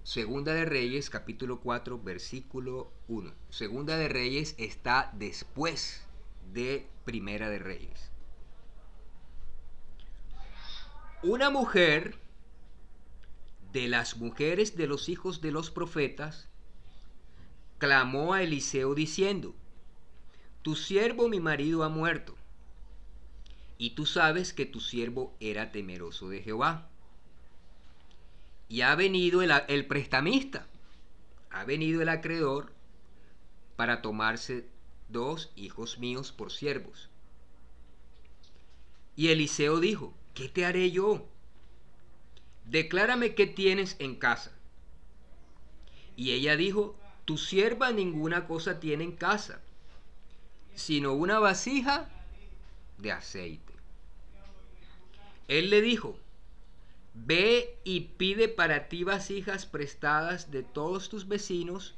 Segunda 0.10 0.56
de 0.56 0.66
Reyes, 0.66 1.08
capítulo 1.12 1.60
4, 1.60 2.02
versículo 2.02 2.92
1. 3.10 3.32
Segunda 3.52 3.96
de 3.96 4.10
Reyes 4.10 4.56
está 4.58 5.12
después 5.14 6.04
de 6.52 6.88
Primera 7.06 7.48
de 7.48 7.60
Reyes. 7.60 8.10
Una 11.22 11.52
mujer 11.52 12.18
de 13.72 13.88
las 13.88 14.18
mujeres 14.18 14.76
de 14.76 14.88
los 14.88 15.10
hijos 15.10 15.42
de 15.42 15.52
los 15.52 15.70
profetas 15.70 16.48
clamó 17.78 18.34
a 18.34 18.42
Eliseo 18.42 18.96
diciendo, 18.96 19.54
Tu 20.64 20.76
siervo 20.76 21.30
mi 21.30 21.40
marido 21.40 21.84
ha 21.84 21.90
muerto, 21.90 22.36
y 23.78 23.92
tú 23.92 24.08
sabes 24.08 24.54
que 24.54 24.66
tu 24.66 24.80
siervo 24.80 25.36
era 25.40 25.72
temeroso 25.72 26.30
de 26.30 26.42
Jehová. 26.42 26.89
Y 28.70 28.82
ha 28.82 28.96
venido 28.96 29.42
el, 29.42 29.52
el 29.68 29.86
prestamista, 29.86 30.66
ha 31.50 31.66
venido 31.66 32.02
el 32.02 32.10
acreedor 32.10 32.72
para 33.76 34.02
tomarse 34.02 34.66
dos 35.10 35.52
hijos 35.56 36.00
míos 36.00 36.32
por 36.32 36.52
siervos. 36.52 37.10
Y 39.16 39.30
Eliseo 39.30 39.80
dijo, 39.80 40.14
¿qué 40.34 40.48
te 40.48 40.66
haré 40.66 40.92
yo? 40.92 41.28
Declárame 42.66 43.36
qué 43.36 43.48
tienes 43.48 43.96
en 44.00 44.16
casa. 44.16 44.52
Y 46.16 46.32
ella 46.32 46.56
dijo, 46.56 46.96
tu 47.26 47.38
sierva 47.38 47.92
ninguna 47.92 48.48
cosa 48.48 48.80
tiene 48.80 49.04
en 49.04 49.12
casa, 49.12 49.62
sino 50.76 51.14
una 51.14 51.40
vasija 51.40 52.10
de 52.98 53.12
aceite. 53.12 53.74
Él 55.48 55.70
le 55.70 55.82
dijo, 55.82 56.18
ve 57.26 57.80
y 57.84 58.02
pide 58.18 58.48
para 58.48 58.88
ti 58.88 59.04
vasijas 59.04 59.66
prestadas 59.66 60.52
de 60.52 60.64
todos 60.64 61.10
tus 61.10 61.28
vecinos, 61.28 61.96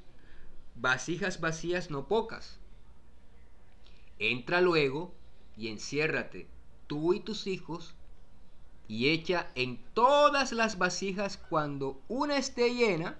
vasijas 0.76 1.40
vacías 1.40 1.92
no 1.92 2.08
pocas. 2.08 2.60
Entra 4.20 4.62
luego 4.62 5.14
y 5.58 5.68
enciérrate, 5.68 6.48
tú 6.88 7.14
y 7.14 7.20
tus 7.20 7.48
hijos, 7.48 7.96
y 8.88 9.10
echa 9.10 9.50
en 9.56 9.82
todas 9.94 10.52
las 10.52 10.78
vasijas 10.78 11.38
cuando 11.38 12.02
una 12.08 12.38
esté 12.38 12.74
llena, 12.74 13.18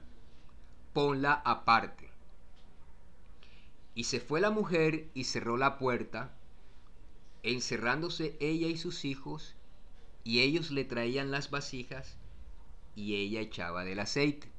ponla 0.94 1.34
aparte. 1.46 2.10
Y 3.96 4.06
se 4.06 4.20
fue 4.20 4.42
la 4.42 4.52
mujer 4.52 5.10
y 5.14 5.26
cerró 5.26 5.58
la 5.58 5.78
puerta, 5.78 6.34
encerrándose 7.44 8.38
ella 8.40 8.68
y 8.68 8.78
sus 8.78 9.06
hijos, 9.06 9.56
y 10.24 10.42
ellos 10.42 10.72
le 10.72 10.84
traían 10.84 11.32
las 11.32 11.50
vasijas, 11.50 12.18
y 12.96 13.16
ella 13.16 13.42
echaba 13.42 13.84
del 13.84 14.00
aceite. 14.00 14.52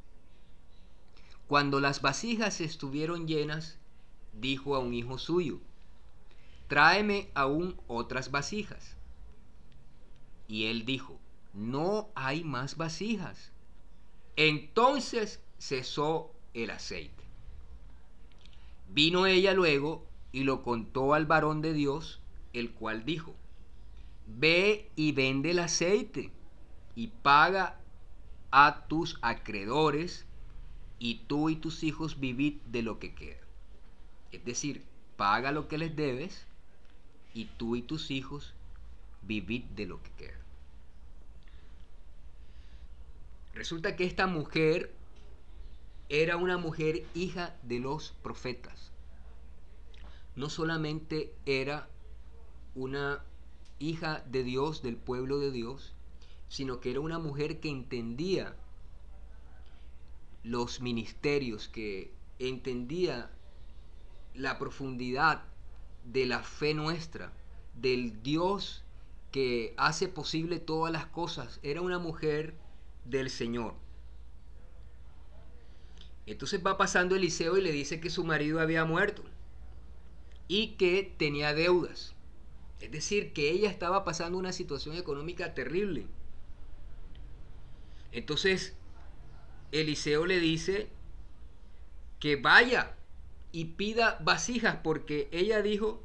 Cuando 1.46 1.81
las 1.81 2.01
vasijas 2.01 2.61
estuvieron 2.61 3.27
llenas, 3.27 3.79
dijo 4.33 4.75
a 4.75 4.79
un 4.79 4.94
hijo 4.94 5.18
suyo, 5.18 5.61
tráeme 6.68 7.29
aún 7.35 7.79
otras 7.87 8.31
vasijas. 8.31 8.96
Y 10.48 10.66
él 10.66 10.85
dijo, 10.85 11.18
no 11.53 12.09
hay 12.14 12.44
más 12.44 12.77
vasijas. 12.77 13.53
Entonces 14.37 15.40
cesó 15.59 16.33
el 16.55 16.70
aceite. 16.70 17.22
Vino 18.88 19.27
ella 19.27 19.53
luego 19.53 20.07
y 20.33 20.44
lo 20.44 20.62
contó 20.62 21.14
al 21.14 21.27
varón 21.27 21.61
de 21.61 21.72
Dios, 21.72 22.20
el 22.53 22.72
cual 22.72 23.05
dijo, 23.05 23.35
ve 24.27 24.91
y 24.97 25.13
vende 25.13 25.51
el 25.51 25.59
aceite 25.59 26.31
y 26.95 27.09
paga 27.09 27.79
a 28.51 28.87
tus 28.87 29.19
acreedores 29.23 30.27
y 30.99 31.23
tú 31.27 31.49
y 31.51 31.57
tus 31.57 31.83
hijos 31.83 32.21
vivid 32.21 32.61
de 32.67 32.83
lo 32.83 32.99
que 32.99 33.15
queda. 33.15 33.41
Es 34.31 34.45
decir, 34.45 34.85
paga 35.17 35.53
lo 35.53 35.69
que 35.69 35.79
les 35.79 35.97
debes 35.97 36.47
y 37.35 37.47
tú 37.47 37.77
y 37.77 37.83
tus 37.83 38.11
hijos 38.11 38.55
vivid 39.23 39.65
de 39.77 39.87
lo 39.87 40.03
que 40.03 40.11
queda. 40.13 40.39
Resulta 43.55 43.97
que 43.97 44.05
esta 44.05 44.27
mujer 44.27 44.95
era 46.09 46.37
una 46.37 46.59
mujer 46.59 47.05
hija 47.15 47.57
de 47.63 47.81
los 47.81 48.15
profetas. 48.23 48.91
No 50.37 50.49
solamente 50.49 51.35
era 51.47 51.89
una 52.75 53.23
hija 53.83 54.25
de 54.27 54.45
Dios, 54.45 54.83
del 54.83 54.97
pueblo 54.97 55.38
de 55.38 55.51
Dios, 55.51 55.95
sino 56.49 56.81
que 56.81 56.90
era 56.90 57.01
una 57.01 57.18
mujer 57.18 57.61
que 57.61 57.68
entendía 57.68 58.57
los 60.42 60.81
ministerios, 60.81 61.68
que 61.68 62.12
entendía 62.38 63.31
la 64.35 64.59
profundidad 64.59 65.45
de 66.05 66.27
la 66.27 66.42
fe 66.42 66.75
nuestra, 66.75 67.33
del 67.75 68.23
Dios 68.23 68.85
que 69.31 69.75
hace 69.77 70.09
posible 70.09 70.59
todas 70.59 70.92
las 70.92 71.07
cosas. 71.07 71.59
Era 71.62 71.81
una 71.81 71.99
mujer 71.99 72.55
del 73.05 73.31
Señor. 73.31 73.75
Entonces 76.27 76.62
va 76.64 76.77
pasando 76.77 77.16
Eliseo 77.16 77.57
y 77.57 77.62
le 77.62 77.73
dice 77.73 78.01
que 78.01 78.11
su 78.11 78.25
marido 78.25 78.61
había 78.61 78.85
muerto 78.85 79.23
y 80.49 80.75
que 80.77 81.14
tenía 81.16 81.55
deudas. 81.55 82.14
Es 82.83 82.90
decir, 82.90 83.33
que 83.33 83.49
ella 83.49 83.71
estaba 83.71 84.03
pasando 84.03 84.37
una 84.37 84.53
situación 84.53 84.97
económica 84.97 85.55
terrible. 85.55 86.05
Entonces, 88.11 88.75
Eliseo 89.71 90.27
le 90.27 90.40
dice 90.40 90.88
que 92.18 92.35
vaya 92.35 92.97
y 93.53 93.66
pida 93.66 94.18
vasijas 94.21 94.79
porque 94.83 95.29
ella 95.31 95.62
dijo 95.62 96.03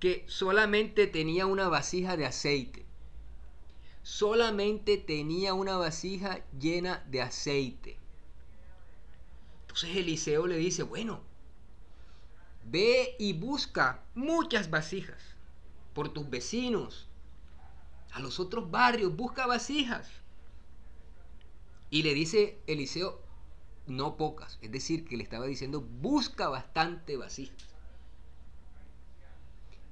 que 0.00 0.22
solamente 0.28 1.06
tenía 1.06 1.46
una 1.46 1.68
vasija 1.68 2.18
de 2.18 2.26
aceite. 2.26 2.84
Solamente 4.02 4.98
tenía 4.98 5.54
una 5.54 5.78
vasija 5.78 6.44
llena 6.60 7.02
de 7.08 7.22
aceite. 7.22 7.96
Entonces 9.62 9.96
Eliseo 9.96 10.46
le 10.46 10.58
dice, 10.58 10.82
bueno, 10.82 11.22
ve 12.66 13.16
y 13.18 13.32
busca 13.32 14.04
muchas 14.14 14.68
vasijas 14.68 15.31
por 15.94 16.10
tus 16.10 16.28
vecinos, 16.28 17.08
a 18.12 18.20
los 18.20 18.40
otros 18.40 18.70
barrios, 18.70 19.14
busca 19.16 19.46
vasijas. 19.46 20.08
Y 21.90 22.02
le 22.02 22.14
dice 22.14 22.58
Eliseo, 22.66 23.20
no 23.86 24.16
pocas, 24.16 24.58
es 24.62 24.70
decir, 24.70 25.04
que 25.04 25.16
le 25.16 25.24
estaba 25.24 25.46
diciendo, 25.46 25.80
busca 25.80 26.48
bastante 26.48 27.16
vasijas. 27.16 27.56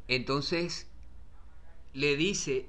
Entonces 0.09 0.87
le 1.93 2.17
dice, 2.17 2.69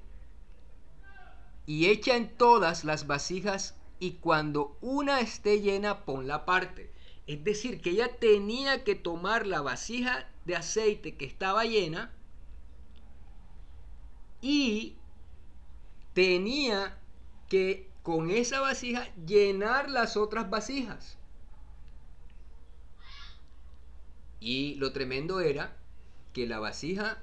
y 1.66 1.88
echa 1.88 2.16
en 2.16 2.36
todas 2.38 2.84
las 2.84 3.08
vasijas, 3.08 3.76
y 4.00 4.14
cuando 4.14 4.78
una 4.82 5.20
esté 5.20 5.62
llena, 5.62 6.06
ponla 6.06 6.36
aparte. 6.36 6.92
Es 7.28 7.44
decir, 7.44 7.82
que 7.82 7.92
ella 7.92 8.18
tenía 8.18 8.84
que 8.84 8.96
tomar 8.96 9.46
la 9.46 9.62
vasija 9.62 10.28
de 10.46 10.56
aceite 10.56 11.16
que 11.16 11.26
estaba 11.26 11.66
llena 11.66 12.12
y 14.42 14.98
tenía 16.14 16.98
que 17.48 17.90
con 18.04 18.32
esa 18.32 18.60
vasija 18.60 19.08
llenar 19.26 19.90
las 19.90 20.18
otras 20.18 20.50
vasijas. 20.50 21.18
Y 24.40 24.76
lo 24.76 24.92
tremendo 24.92 25.40
era 25.40 25.78
que 26.34 26.48
la 26.48 26.60
vasija 26.60 27.22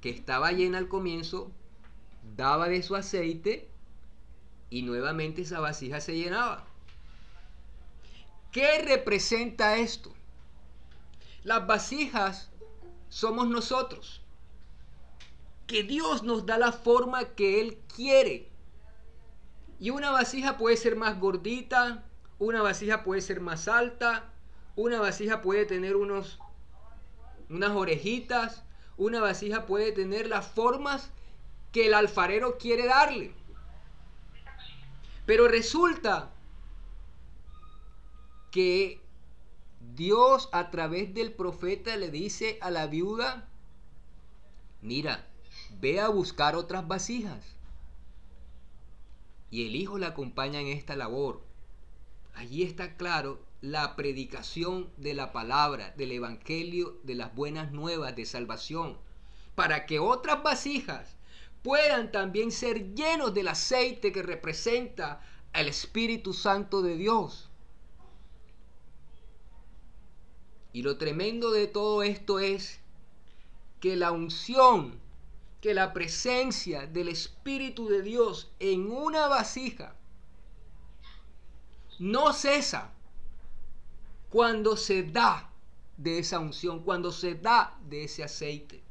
que 0.00 0.10
estaba 0.10 0.52
llena 0.52 0.78
al 0.78 0.88
comienzo 0.88 1.50
daba 2.36 2.68
de 2.68 2.82
su 2.82 2.94
aceite 2.94 3.68
y 4.68 4.82
nuevamente 4.82 5.42
esa 5.42 5.60
vasija 5.60 6.00
se 6.00 6.16
llenaba. 6.16 6.64
¿Qué 8.52 8.82
representa 8.82 9.78
esto? 9.78 10.12
Las 11.44 11.66
vasijas 11.66 12.50
somos 13.08 13.48
nosotros. 13.48 14.20
Que 15.70 15.84
Dios 15.84 16.24
nos 16.24 16.46
da 16.46 16.58
la 16.58 16.72
forma 16.72 17.26
que 17.36 17.60
Él 17.60 17.78
quiere. 17.94 18.48
Y 19.78 19.90
una 19.90 20.10
vasija 20.10 20.58
puede 20.58 20.76
ser 20.76 20.96
más 20.96 21.20
gordita, 21.20 22.02
una 22.40 22.60
vasija 22.60 23.04
puede 23.04 23.20
ser 23.20 23.40
más 23.40 23.68
alta, 23.68 24.32
una 24.74 24.98
vasija 24.98 25.42
puede 25.42 25.66
tener 25.66 25.94
unos, 25.94 26.40
unas 27.48 27.70
orejitas, 27.70 28.64
una 28.96 29.20
vasija 29.20 29.64
puede 29.66 29.92
tener 29.92 30.26
las 30.26 30.48
formas 30.48 31.12
que 31.70 31.86
el 31.86 31.94
alfarero 31.94 32.58
quiere 32.58 32.86
darle. 32.86 33.32
Pero 35.24 35.46
resulta 35.46 36.32
que 38.50 39.00
Dios 39.94 40.48
a 40.50 40.72
través 40.72 41.14
del 41.14 41.32
profeta 41.32 41.96
le 41.96 42.10
dice 42.10 42.58
a 42.60 42.72
la 42.72 42.88
viuda, 42.88 43.48
mira, 44.82 45.29
ve 45.80 46.00
a 46.00 46.08
buscar 46.08 46.56
otras 46.56 46.86
vasijas. 46.86 47.44
Y 49.50 49.66
el 49.66 49.74
hijo 49.74 49.98
la 49.98 50.08
acompaña 50.08 50.60
en 50.60 50.68
esta 50.68 50.94
labor. 50.96 51.42
Allí 52.34 52.62
está 52.62 52.96
claro 52.96 53.40
la 53.60 53.96
predicación 53.96 54.90
de 54.96 55.14
la 55.14 55.32
palabra, 55.32 55.90
del 55.96 56.12
evangelio, 56.12 56.98
de 57.02 57.14
las 57.14 57.34
buenas 57.34 57.72
nuevas 57.72 58.16
de 58.16 58.24
salvación, 58.24 58.96
para 59.54 59.86
que 59.86 59.98
otras 59.98 60.42
vasijas 60.42 61.16
puedan 61.62 62.10
también 62.10 62.52
ser 62.52 62.94
llenos 62.94 63.34
del 63.34 63.48
aceite 63.48 64.12
que 64.12 64.22
representa 64.22 65.20
al 65.52 65.68
Espíritu 65.68 66.32
Santo 66.32 66.80
de 66.80 66.96
Dios. 66.96 67.50
Y 70.72 70.82
lo 70.82 70.96
tremendo 70.96 71.50
de 71.50 71.66
todo 71.66 72.02
esto 72.02 72.38
es 72.38 72.80
que 73.80 73.96
la 73.96 74.12
unción, 74.12 75.00
que 75.60 75.74
la 75.74 75.92
presencia 75.92 76.86
del 76.86 77.08
Espíritu 77.08 77.88
de 77.88 78.02
Dios 78.02 78.50
en 78.58 78.90
una 78.90 79.28
vasija 79.28 79.94
no 81.98 82.32
cesa 82.32 82.92
cuando 84.30 84.76
se 84.76 85.02
da 85.02 85.50
de 85.96 86.18
esa 86.18 86.38
unción, 86.38 86.82
cuando 86.82 87.12
se 87.12 87.34
da 87.34 87.78
de 87.82 88.04
ese 88.04 88.24
aceite. 88.24 88.82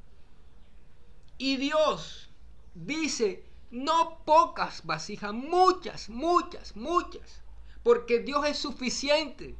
Y 1.40 1.58
Dios 1.58 2.30
dice, 2.76 3.46
no 3.72 4.20
pocas 4.26 4.86
vasijas, 4.86 5.34
muchas, 5.34 6.10
muchas, 6.10 6.76
muchas, 6.76 7.42
porque 7.82 8.20
Dios 8.20 8.46
es 8.46 8.60
suficiente 8.60 9.56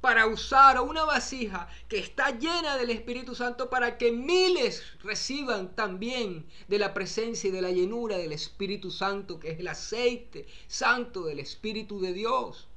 para 0.00 0.26
usar 0.26 0.80
una 0.80 1.04
vasija 1.04 1.68
que 1.88 1.98
está 1.98 2.30
llena 2.30 2.76
del 2.76 2.90
Espíritu 2.90 3.34
Santo 3.34 3.68
para 3.68 3.98
que 3.98 4.12
miles 4.12 4.82
reciban 5.02 5.74
también 5.74 6.46
de 6.68 6.78
la 6.78 6.94
presencia 6.94 7.48
y 7.48 7.50
de 7.50 7.62
la 7.62 7.70
llenura 7.70 8.16
del 8.16 8.32
Espíritu 8.32 8.90
Santo, 8.90 9.40
que 9.40 9.50
es 9.50 9.58
el 9.58 9.68
aceite 9.68 10.46
santo 10.68 11.24
del 11.24 11.40
Espíritu 11.40 12.00
de 12.00 12.12
Dios. 12.12 12.68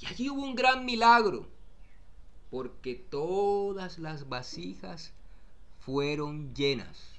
Y 0.00 0.06
allí 0.06 0.30
hubo 0.30 0.42
un 0.42 0.54
gran 0.54 0.86
milagro, 0.86 1.46
porque 2.50 2.94
todas 2.94 3.98
las 3.98 4.30
vasijas 4.30 5.12
fueron 5.80 6.54
llenas, 6.54 7.10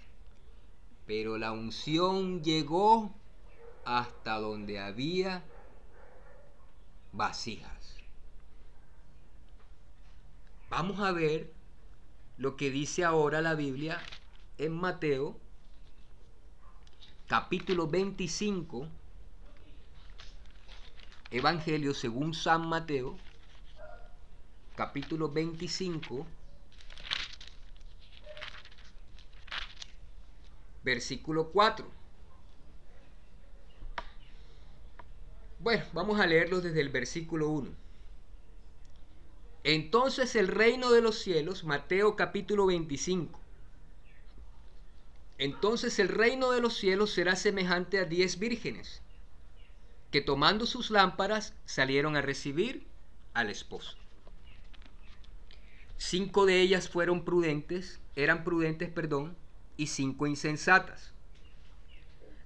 pero 1.05 1.37
la 1.37 1.51
unción 1.51 2.43
llegó 2.43 3.13
hasta 3.85 4.39
donde 4.39 4.79
había 4.79 5.43
vasijas. 7.11 7.95
Vamos 10.69 10.99
a 10.99 11.11
ver 11.11 11.51
lo 12.37 12.55
que 12.55 12.69
dice 12.71 13.03
ahora 13.03 13.41
la 13.41 13.55
Biblia 13.55 14.01
en 14.57 14.73
Mateo 14.73 15.37
capítulo 17.31 17.87
25, 17.87 18.89
Evangelio 21.29 21.93
según 21.93 22.33
San 22.33 22.67
Mateo, 22.67 23.17
capítulo 24.75 25.31
25, 25.31 26.27
versículo 30.83 31.51
4. 31.53 32.00
Bueno, 35.61 35.85
vamos 35.93 36.19
a 36.19 36.25
leerlo 36.25 36.59
desde 36.59 36.81
el 36.81 36.89
versículo 36.89 37.49
1. 37.49 37.69
Entonces 39.63 40.35
el 40.35 40.47
reino 40.47 40.89
de 40.89 41.01
los 41.01 41.19
cielos, 41.19 41.63
Mateo 41.63 42.15
capítulo 42.15 42.65
25. 42.65 43.39
Entonces 45.37 45.99
el 45.99 46.07
reino 46.07 46.49
de 46.49 46.61
los 46.61 46.75
cielos 46.75 47.11
será 47.11 47.35
semejante 47.35 47.99
a 47.99 48.05
diez 48.05 48.39
vírgenes, 48.39 49.03
que 50.09 50.21
tomando 50.21 50.65
sus 50.65 50.89
lámparas 50.89 51.53
salieron 51.65 52.15
a 52.15 52.23
recibir 52.23 52.87
al 53.35 53.51
esposo. 53.51 53.95
Cinco 55.99 56.47
de 56.47 56.59
ellas 56.59 56.89
fueron 56.89 57.23
prudentes, 57.23 57.99
eran 58.15 58.43
prudentes, 58.43 58.89
perdón, 58.89 59.37
y 59.77 59.87
cinco 59.87 60.25
insensatas. 60.25 61.13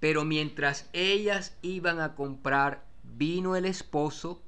Pero 0.00 0.24
mientras 0.24 0.88
ellas 0.92 1.56
iban 1.62 2.00
a 2.00 2.14
comprar, 2.14 2.84
vino 3.04 3.54
el 3.54 3.66
esposo, 3.66 4.42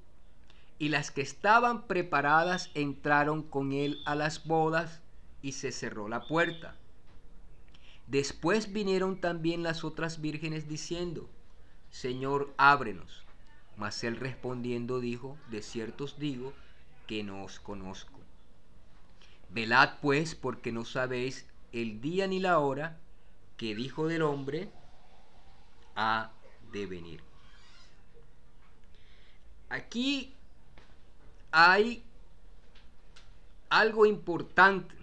y 0.79 0.89
las 0.89 1.11
que 1.11 1.21
estaban 1.21 1.87
preparadas 1.87 2.71
entraron 2.75 3.43
con 3.43 3.73
él 3.73 4.01
a 4.05 4.15
las 4.15 4.47
bodas, 4.47 5.01
y 5.43 5.53
se 5.53 5.71
cerró 5.71 6.09
la 6.09 6.27
puerta. 6.27 6.77
Después 8.07 8.73
vinieron 8.73 9.21
también 9.21 9.63
las 9.63 9.85
otras 9.85 10.21
vírgenes 10.21 10.69
diciendo, 10.69 11.29
Señor, 11.91 12.53
ábrenos. 12.57 13.25
Mas 13.77 14.03
él 14.05 14.17
respondiendo 14.17 15.01
dijo, 15.01 15.37
De 15.51 15.63
cierto 15.63 16.05
os 16.05 16.19
digo 16.19 16.53
que 17.07 17.23
no 17.23 17.45
os 17.45 17.59
conozco. 17.61 18.19
Velad 19.51 19.99
pues, 20.01 20.35
porque 20.35 20.73
no 20.73 20.85
sabéis 20.85 21.47
el 21.73 22.01
día 22.01 22.27
ni 22.27 22.39
la 22.39 22.59
hora 22.59 22.99
que 23.57 23.75
dijo 23.75 24.09
del 24.09 24.23
hombre 24.23 24.71
ha 25.97 26.31
de 26.73 26.87
venir. 26.87 27.23
Aquí 29.69 30.35
hay 31.51 32.03
algo 33.71 34.05
importante. 34.05 34.95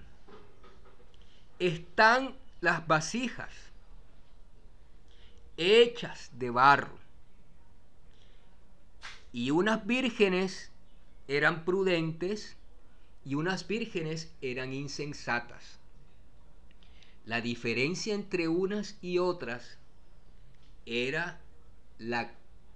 Están 1.57 2.35
las 2.61 2.85
vasijas 2.85 3.51
hechas 5.57 6.29
de 6.33 6.51
barro. 6.51 6.97
Y 9.33 9.51
unas 9.51 9.85
vírgenes 9.85 10.71
eran 11.27 11.65
prudentes 11.65 12.55
y 13.25 13.33
unas 13.35 13.67
vírgenes 13.67 14.31
eran 14.41 14.71
insensatas. 14.71 15.79
La 17.25 17.41
diferencia 17.41 18.13
entre 18.13 18.47
unas 18.47 18.97
y 19.01 19.17
otras 19.17 19.78
era 20.85 21.39
la 21.97 22.31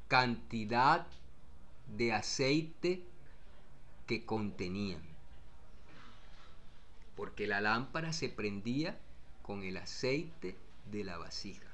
cantidad 0.08 1.08
de 1.98 2.14
aceite 2.14 3.04
que 4.08 4.26
contenían. 4.26 5.02
Porque 7.16 7.48
la 7.48 7.62
lámpara 7.62 8.14
se 8.14 8.30
prendía 8.30 8.98
con 9.42 9.64
el 9.64 9.78
aceite 9.78 10.56
de 10.92 11.04
la 11.04 11.18
vasija. 11.18 11.68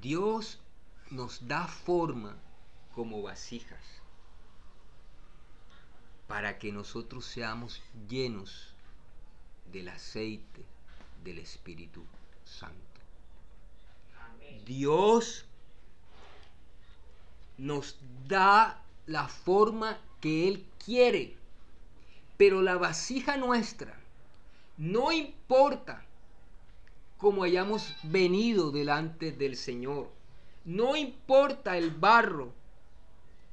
Dios 0.00 0.60
nos 1.10 1.48
da 1.48 1.66
forma 1.66 2.36
como 2.94 3.22
vasijas 3.22 3.82
para 6.26 6.58
que 6.58 6.72
nosotros 6.72 7.24
seamos 7.24 7.82
llenos 8.08 8.74
del 9.72 9.88
aceite 9.88 10.64
del 11.22 11.38
Espíritu 11.38 12.04
Santo. 12.44 12.95
Dios 14.64 15.46
nos 17.58 17.98
da 18.26 18.82
la 19.06 19.28
forma 19.28 19.98
que 20.20 20.48
Él 20.48 20.64
quiere, 20.84 21.36
pero 22.36 22.62
la 22.62 22.76
vasija 22.76 23.36
nuestra, 23.36 23.98
no 24.76 25.12
importa 25.12 26.04
cómo 27.16 27.44
hayamos 27.44 27.94
venido 28.02 28.70
delante 28.70 29.32
del 29.32 29.56
Señor, 29.56 30.10
no 30.64 30.96
importa 30.96 31.78
el 31.78 31.90
barro 31.90 32.52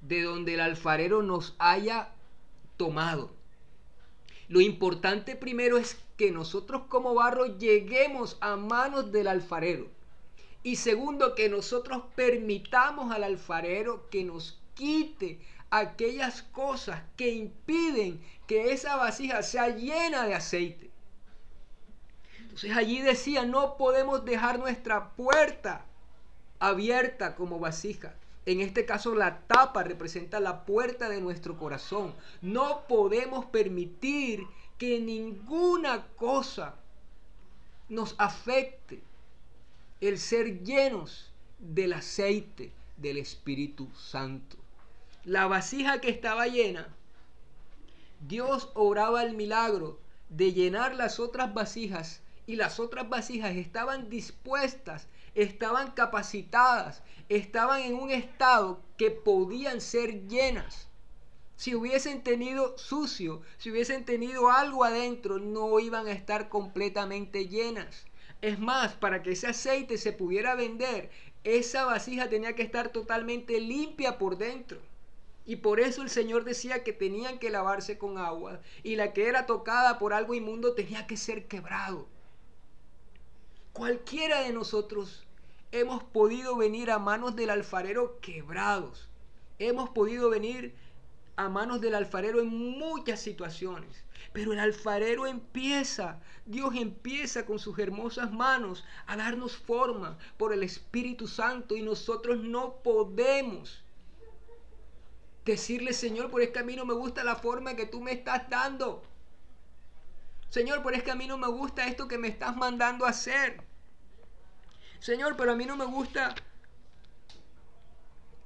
de 0.02 0.24
donde 0.24 0.56
el 0.56 0.60
alfarero 0.60 1.22
nos 1.22 1.56
haya 1.60 2.10
tomado. 2.78 3.32
Lo 4.50 4.60
importante 4.60 5.36
primero 5.36 5.78
es 5.78 5.98
que 6.18 6.32
nosotros 6.32 6.84
como 6.90 7.14
barro 7.14 7.58
lleguemos 7.58 8.38
a 8.42 8.56
manos 8.56 9.12
del 9.12 9.28
alfarero. 9.28 9.88
Y 10.64 10.78
segundo, 10.78 11.36
que 11.36 11.50
nosotros 11.50 12.04
permitamos 12.16 13.12
al 13.12 13.24
alfarero 13.24 14.10
que 14.10 14.24
nos 14.24 14.60
quite 14.74 15.40
aquellas 15.70 16.42
cosas 16.42 17.02
que 17.18 17.32
impiden 17.32 18.22
que 18.48 18.72
esa 18.72 18.96
vasija 18.96 19.44
sea 19.44 19.70
llena 19.70 20.26
de 20.26 20.36
aceite. 20.36 20.90
Entonces 22.40 22.78
allí 22.78 23.02
decía, 23.02 23.46
no 23.46 23.78
podemos 23.78 24.24
dejar 24.26 24.60
nuestra 24.60 25.10
puerta 25.16 25.86
abierta 26.60 27.36
como 27.36 27.60
vasija. 27.60 28.14
En 28.46 28.62
este 28.62 28.86
caso 28.86 29.16
la 29.16 29.40
tapa 29.48 29.84
representa 29.84 30.40
la 30.40 30.64
puerta 30.66 31.10
de 31.10 31.20
nuestro 31.20 31.58
corazón. 31.58 32.14
No 32.42 32.88
podemos 32.88 33.46
permitir 33.46 34.46
que 34.78 35.00
ninguna 35.00 36.08
cosa 36.16 36.76
nos 37.90 38.16
afecte 38.18 39.02
el 40.10 40.20
ser 40.20 40.64
llenos 40.64 41.32
del 41.60 41.94
aceite 41.94 42.74
del 42.98 43.18
Espíritu 43.18 43.88
Santo. 43.96 44.58
La 45.24 45.48
vasija 45.48 46.02
que 46.02 46.10
estaba 46.10 46.48
llena, 46.48 46.94
Dios 48.28 48.70
oraba 48.74 49.24
el 49.24 49.34
milagro 49.34 49.98
de 50.28 50.52
llenar 50.52 50.94
las 50.94 51.22
otras 51.22 51.54
vasijas 51.54 52.20
y 52.46 52.58
las 52.58 52.82
otras 52.82 53.08
vasijas 53.08 53.56
estaban 53.56 54.10
dispuestas, 54.10 55.08
estaban 55.36 55.92
capacitadas, 55.92 57.02
estaban 57.30 57.80
en 57.80 57.96
un 57.96 58.12
estado 58.12 58.82
que 58.98 59.10
podían 59.10 59.80
ser 59.80 60.28
llenas. 60.28 60.90
Si 61.56 61.76
hubiesen 61.76 62.24
tenido 62.24 62.78
sucio, 62.78 63.42
si 63.58 63.72
hubiesen 63.72 64.04
tenido 64.04 64.52
algo 64.52 64.84
adentro, 64.84 65.40
no 65.40 65.80
iban 65.80 66.08
a 66.08 66.12
estar 66.12 66.50
completamente 66.50 67.48
llenas. 67.48 68.06
Es 68.44 68.60
más, 68.60 68.94
para 68.94 69.24
que 69.24 69.32
ese 69.32 69.48
aceite 69.48 69.98
se 69.98 70.12
pudiera 70.12 70.54
vender, 70.54 71.10
esa 71.46 71.86
vasija 71.86 72.28
tenía 72.28 72.56
que 72.56 72.64
estar 72.64 72.90
totalmente 72.90 73.58
limpia 73.62 74.18
por 74.18 74.38
dentro. 74.38 74.82
Y 75.46 75.56
por 75.56 75.80
eso 75.80 76.02
el 76.02 76.10
Señor 76.10 76.44
decía 76.44 76.84
que 76.84 76.92
tenían 76.92 77.40
que 77.40 77.50
lavarse 77.50 77.98
con 77.98 78.18
agua. 78.18 78.60
Y 78.84 78.98
la 78.98 79.14
que 79.14 79.30
era 79.30 79.46
tocada 79.46 79.98
por 79.98 80.12
algo 80.12 80.34
inmundo 80.34 80.74
tenía 80.74 81.08
que 81.08 81.16
ser 81.16 81.48
quebrado. 81.48 82.10
Cualquiera 83.72 84.42
de 84.42 84.52
nosotros 84.52 85.26
hemos 85.72 86.04
podido 86.04 86.58
venir 86.58 86.92
a 86.92 87.00
manos 87.00 87.38
del 87.38 87.50
alfarero 87.50 88.20
quebrados. 88.20 89.08
Hemos 89.58 89.88
podido 89.92 90.30
venir 90.30 90.76
a 91.38 91.48
manos 91.48 91.80
del 91.80 91.96
alfarero 91.96 92.42
en 92.42 92.48
muchas 92.50 93.22
situaciones. 93.22 94.03
Pero 94.34 94.52
el 94.52 94.60
alfarero 94.60 95.28
empieza, 95.28 96.20
Dios 96.46 96.76
empieza 96.76 97.46
con 97.46 97.60
sus 97.60 97.78
hermosas 97.80 98.32
manos 98.32 98.84
a 99.06 99.16
darnos 99.16 99.56
forma 99.56 100.18
por 100.38 100.52
el 100.52 100.64
Espíritu 100.64 101.28
Santo 101.28 101.76
y 101.76 101.82
nosotros 101.82 102.40
no 102.40 102.78
podemos 102.84 103.84
decirle, 105.46 105.94
Señor, 105.94 106.32
por 106.32 106.42
este 106.42 106.54
camino 106.54 106.84
me 106.86 106.94
gusta 106.94 107.24
la 107.24 107.36
forma 107.36 107.76
que 107.76 107.86
tú 107.86 108.02
me 108.02 108.12
estás 108.12 108.50
dando. 108.50 109.04
Señor, 110.50 110.82
por 110.84 110.94
este 110.94 111.06
camino 111.06 111.38
me 111.38 111.48
gusta 111.48 111.88
esto 111.88 112.08
que 112.08 112.18
me 112.18 112.28
estás 112.28 112.56
mandando 112.58 113.06
a 113.06 113.10
hacer. 113.10 113.64
Señor, 115.00 115.36
pero 115.38 115.52
a 115.52 115.56
mí 115.56 115.66
no 115.66 115.76
me 115.76 115.86
gusta 115.86 116.34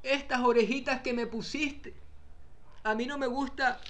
estas 0.04 0.42
orejitas 0.42 1.02
que 1.02 1.14
me 1.14 1.28
pusiste 1.28 1.94
a 2.88 2.96
mí 2.96 3.06
no 3.06 3.18
me 3.18 3.28
gusta 3.28 3.82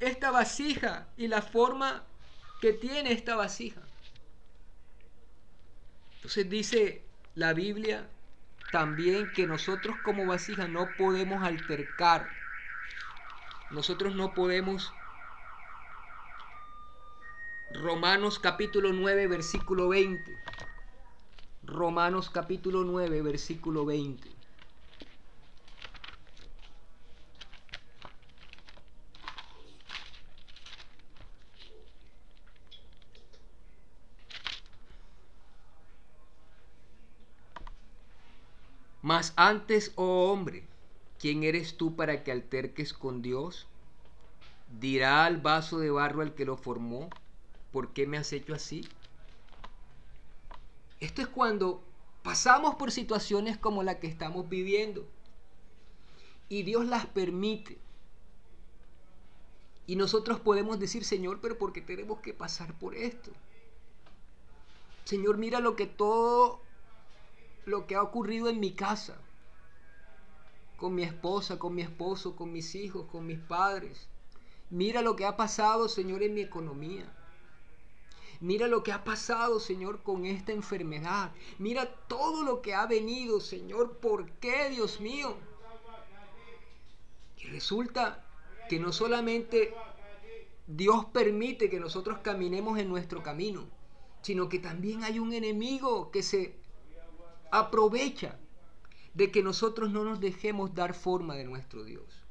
esta 0.00 0.30
vasija 0.30 1.08
y 1.16 1.28
la 1.28 1.42
forma 1.42 2.04
que 2.60 2.72
tiene 2.72 3.12
esta 3.12 3.36
vasija. 3.36 3.80
Entonces 6.16 6.48
dice 6.48 7.02
la 7.34 7.52
Biblia 7.52 8.08
también 8.70 9.32
que 9.32 9.46
nosotros 9.46 9.96
como 10.04 10.26
vasija 10.26 10.68
no 10.68 10.88
podemos 10.96 11.42
altercar. 11.42 12.28
Nosotros 13.70 14.14
no 14.14 14.34
podemos... 14.34 14.92
Romanos 17.70 18.38
capítulo 18.38 18.92
9, 18.92 19.26
versículo 19.26 19.88
20. 19.88 20.36
Romanos 21.64 22.30
capítulo 22.30 22.82
9, 22.82 23.20
versículo 23.20 23.84
20. 23.84 24.37
Mas 39.08 39.32
antes, 39.36 39.92
oh 39.94 40.30
hombre, 40.30 40.64
¿quién 41.18 41.42
eres 41.42 41.78
tú 41.78 41.96
para 41.96 42.22
que 42.22 42.30
alterques 42.30 42.92
con 42.92 43.22
Dios? 43.22 43.66
Dirá 44.78 45.24
al 45.24 45.38
vaso 45.38 45.78
de 45.78 45.90
barro 45.90 46.20
al 46.20 46.34
que 46.34 46.44
lo 46.44 46.58
formó, 46.58 47.08
¿por 47.72 47.94
qué 47.94 48.06
me 48.06 48.18
has 48.18 48.34
hecho 48.34 48.52
así? 48.52 48.86
Esto 51.00 51.22
es 51.22 51.28
cuando 51.28 51.82
pasamos 52.22 52.74
por 52.74 52.90
situaciones 52.90 53.56
como 53.56 53.82
la 53.82 53.98
que 53.98 54.08
estamos 54.08 54.46
viviendo 54.50 55.06
y 56.50 56.64
Dios 56.64 56.84
las 56.84 57.06
permite. 57.06 57.78
Y 59.86 59.96
nosotros 59.96 60.38
podemos 60.38 60.78
decir, 60.78 61.06
Señor, 61.06 61.40
pero 61.40 61.56
¿por 61.56 61.72
qué 61.72 61.80
tenemos 61.80 62.20
que 62.20 62.34
pasar 62.34 62.74
por 62.74 62.94
esto? 62.94 63.30
Señor, 65.06 65.38
mira 65.38 65.60
lo 65.60 65.76
que 65.76 65.86
todo 65.86 66.67
lo 67.68 67.86
que 67.86 67.94
ha 67.94 68.02
ocurrido 68.02 68.48
en 68.48 68.60
mi 68.60 68.72
casa, 68.72 69.18
con 70.76 70.94
mi 70.94 71.02
esposa, 71.02 71.58
con 71.58 71.74
mi 71.74 71.82
esposo, 71.82 72.36
con 72.36 72.52
mis 72.52 72.74
hijos, 72.74 73.06
con 73.10 73.26
mis 73.26 73.38
padres. 73.38 74.08
Mira 74.70 75.02
lo 75.02 75.16
que 75.16 75.24
ha 75.24 75.36
pasado, 75.36 75.88
Señor, 75.88 76.22
en 76.22 76.34
mi 76.34 76.40
economía. 76.40 77.12
Mira 78.40 78.68
lo 78.68 78.82
que 78.82 78.92
ha 78.92 79.02
pasado, 79.02 79.58
Señor, 79.58 80.02
con 80.02 80.24
esta 80.24 80.52
enfermedad. 80.52 81.32
Mira 81.58 81.92
todo 82.06 82.44
lo 82.44 82.62
que 82.62 82.74
ha 82.74 82.86
venido, 82.86 83.40
Señor. 83.40 83.96
¿Por 83.98 84.30
qué, 84.32 84.70
Dios 84.70 85.00
mío? 85.00 85.36
Y 87.38 87.48
resulta 87.48 88.24
que 88.68 88.78
no 88.78 88.92
solamente 88.92 89.74
Dios 90.66 91.06
permite 91.06 91.68
que 91.70 91.80
nosotros 91.80 92.18
caminemos 92.18 92.78
en 92.78 92.88
nuestro 92.88 93.22
camino, 93.22 93.66
sino 94.22 94.48
que 94.48 94.58
también 94.58 95.02
hay 95.02 95.18
un 95.18 95.32
enemigo 95.32 96.10
que 96.10 96.22
se 96.22 96.54
aprovecha 97.50 98.38
de 99.14 99.30
que 99.30 99.42
nosotros 99.42 99.90
no 99.90 100.04
nos 100.04 100.20
dejemos 100.20 100.74
dar 100.74 100.94
forma 100.94 101.34
de 101.34 101.44
nuestro 101.44 101.84
Dios. 101.84 102.24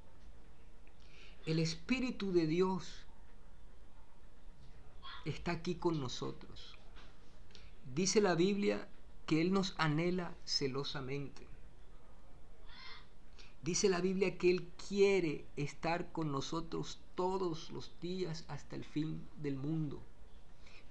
el 1.46 1.60
Espíritu 1.60 2.34
de 2.34 2.46
Dios 2.46 3.06
está 5.24 5.52
aquí 5.52 5.76
con 5.76 6.00
nosotros. 6.00 6.78
Dice 7.94 8.22
la 8.22 8.36
Biblia 8.36 8.88
que 9.26 9.42
Él 9.42 9.54
nos 9.54 9.74
anhela 9.78 10.36
celosamente. 10.46 11.48
Dice 13.62 13.90
la 13.90 14.02
Biblia 14.02 14.38
que 14.38 14.52
Él 14.52 14.70
quiere 14.88 15.46
estar 15.56 16.12
con 16.12 16.32
nosotros 16.32 17.00
todos 17.16 17.72
los 17.72 17.92
días 18.02 18.46
hasta 18.48 18.76
el 18.76 18.86
fin 18.86 19.28
del 19.38 19.58
mundo. 19.58 20.02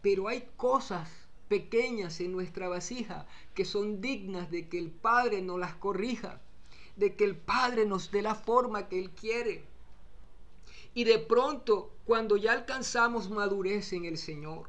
Pero 0.02 0.28
hay 0.28 0.48
cosas 0.56 1.10
pequeñas 1.48 2.20
en 2.20 2.32
nuestra 2.32 2.68
vasija 2.68 3.26
que 3.54 3.64
son 3.64 4.00
dignas 4.00 4.50
de 4.50 4.68
que 4.68 4.78
el 4.78 4.90
Padre 4.90 5.42
nos 5.42 5.58
las 5.58 5.74
corrija, 5.74 6.40
de 6.96 7.14
que 7.14 7.24
el 7.24 7.36
Padre 7.36 7.86
nos 7.86 8.10
dé 8.10 8.22
la 8.22 8.34
forma 8.34 8.88
que 8.88 8.98
Él 8.98 9.10
quiere. 9.10 9.64
Y 10.94 11.04
de 11.04 11.18
pronto, 11.18 11.92
cuando 12.04 12.36
ya 12.36 12.52
alcanzamos 12.52 13.30
madurez 13.30 13.92
en 13.92 14.06
el 14.06 14.18
Señor, 14.18 14.68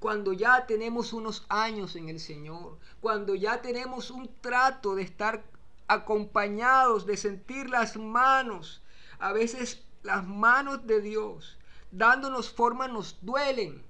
cuando 0.00 0.32
ya 0.32 0.66
tenemos 0.66 1.12
unos 1.12 1.44
años 1.48 1.96
en 1.96 2.08
el 2.08 2.20
Señor, 2.20 2.78
cuando 3.00 3.34
ya 3.34 3.62
tenemos 3.62 4.10
un 4.10 4.28
trato 4.40 4.94
de 4.94 5.02
estar 5.02 5.44
acompañados, 5.88 7.06
de 7.06 7.16
sentir 7.16 7.70
las 7.70 7.96
manos, 7.96 8.82
a 9.18 9.32
veces 9.32 9.82
las 10.02 10.26
manos 10.26 10.86
de 10.86 11.00
Dios, 11.00 11.58
dándonos 11.90 12.50
forma, 12.50 12.86
nos 12.88 13.18
duelen. 13.22 13.82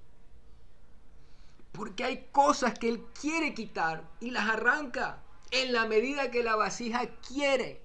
Porque 1.71 2.03
hay 2.03 2.27
cosas 2.31 2.77
que 2.77 2.89
Él 2.89 3.05
quiere 3.19 3.53
quitar 3.53 4.09
y 4.19 4.31
las 4.31 4.49
arranca 4.49 5.23
en 5.51 5.73
la 5.73 5.85
medida 5.85 6.31
que 6.31 6.43
la 6.43 6.55
vasija 6.55 7.07
quiere. 7.27 7.81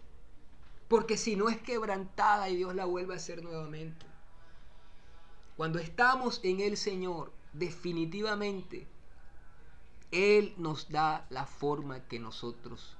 Porque 0.88 1.16
si 1.16 1.36
no 1.36 1.48
es 1.48 1.58
quebrantada 1.58 2.48
y 2.48 2.56
Dios 2.56 2.74
la 2.74 2.84
vuelve 2.84 3.14
a 3.14 3.16
hacer 3.16 3.42
nuevamente. 3.42 4.06
Cuando 5.56 5.78
estamos 5.78 6.40
en 6.42 6.60
el 6.60 6.76
Señor, 6.76 7.32
definitivamente, 7.52 8.88
Él 10.10 10.54
nos 10.56 10.90
da 10.90 11.26
la 11.30 11.46
forma 11.46 12.00
que 12.08 12.18
nosotros 12.18 12.96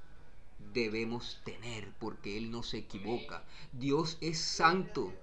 debemos 0.73 1.41
tener, 1.43 1.91
porque 1.99 2.37
Él 2.37 2.51
no 2.51 2.63
se 2.63 2.79
equivoca. 2.79 3.43
Dios 3.73 4.17
es 4.21 4.39
santo, 4.39 5.13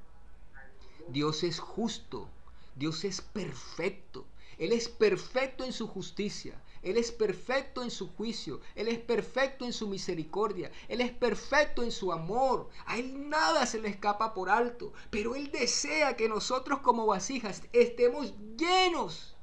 Dios 1.08 1.42
es 1.42 1.58
justo, 1.58 2.28
Dios 2.76 3.04
es 3.04 3.20
perfecto. 3.20 4.26
Él 4.62 4.70
es 4.70 4.88
perfecto 4.88 5.64
en 5.64 5.72
su 5.72 5.88
justicia. 5.88 6.54
Él 6.84 6.96
es 6.96 7.10
perfecto 7.10 7.82
en 7.82 7.90
su 7.90 8.08
juicio. 8.12 8.60
Él 8.76 8.86
es 8.86 9.00
perfecto 9.00 9.64
en 9.64 9.72
su 9.72 9.88
misericordia. 9.88 10.70
Él 10.86 11.00
es 11.00 11.10
perfecto 11.10 11.82
en 11.82 11.90
su 11.90 12.12
amor. 12.12 12.68
A 12.86 12.96
Él 12.96 13.28
nada 13.28 13.66
se 13.66 13.80
le 13.80 13.88
escapa 13.88 14.32
por 14.34 14.50
alto. 14.50 14.92
Pero 15.10 15.34
Él 15.34 15.50
desea 15.50 16.16
que 16.16 16.28
nosotros 16.28 16.78
como 16.78 17.06
vasijas 17.06 17.62
estemos 17.72 18.34
llenos 18.56 19.34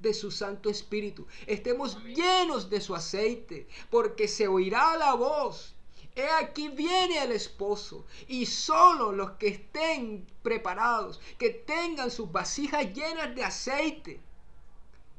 de 0.00 0.12
su 0.12 0.30
Santo 0.30 0.68
Espíritu. 0.68 1.26
Estemos 1.46 1.96
llenos 2.04 2.68
de 2.68 2.82
su 2.82 2.94
aceite. 2.94 3.68
Porque 3.88 4.28
se 4.28 4.48
oirá 4.48 4.98
la 4.98 5.14
voz 5.14 5.74
He 6.18 6.28
aquí 6.42 6.68
viene 6.68 7.22
el 7.22 7.30
esposo 7.30 8.04
y 8.26 8.44
solo 8.46 9.12
los 9.12 9.30
que 9.32 9.46
estén 9.46 10.26
preparados, 10.42 11.20
que 11.38 11.50
tengan 11.50 12.10
sus 12.10 12.32
vasijas 12.32 12.92
llenas 12.92 13.36
de 13.36 13.44
aceite, 13.44 14.20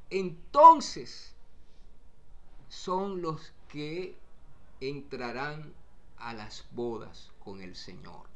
entonces 0.09 1.33
son 2.67 3.21
los 3.21 3.53
que 3.67 4.17
entrarán 4.79 5.73
a 6.17 6.33
las 6.33 6.65
bodas 6.71 7.31
con 7.39 7.61
el 7.61 7.75
Señor. 7.75 8.27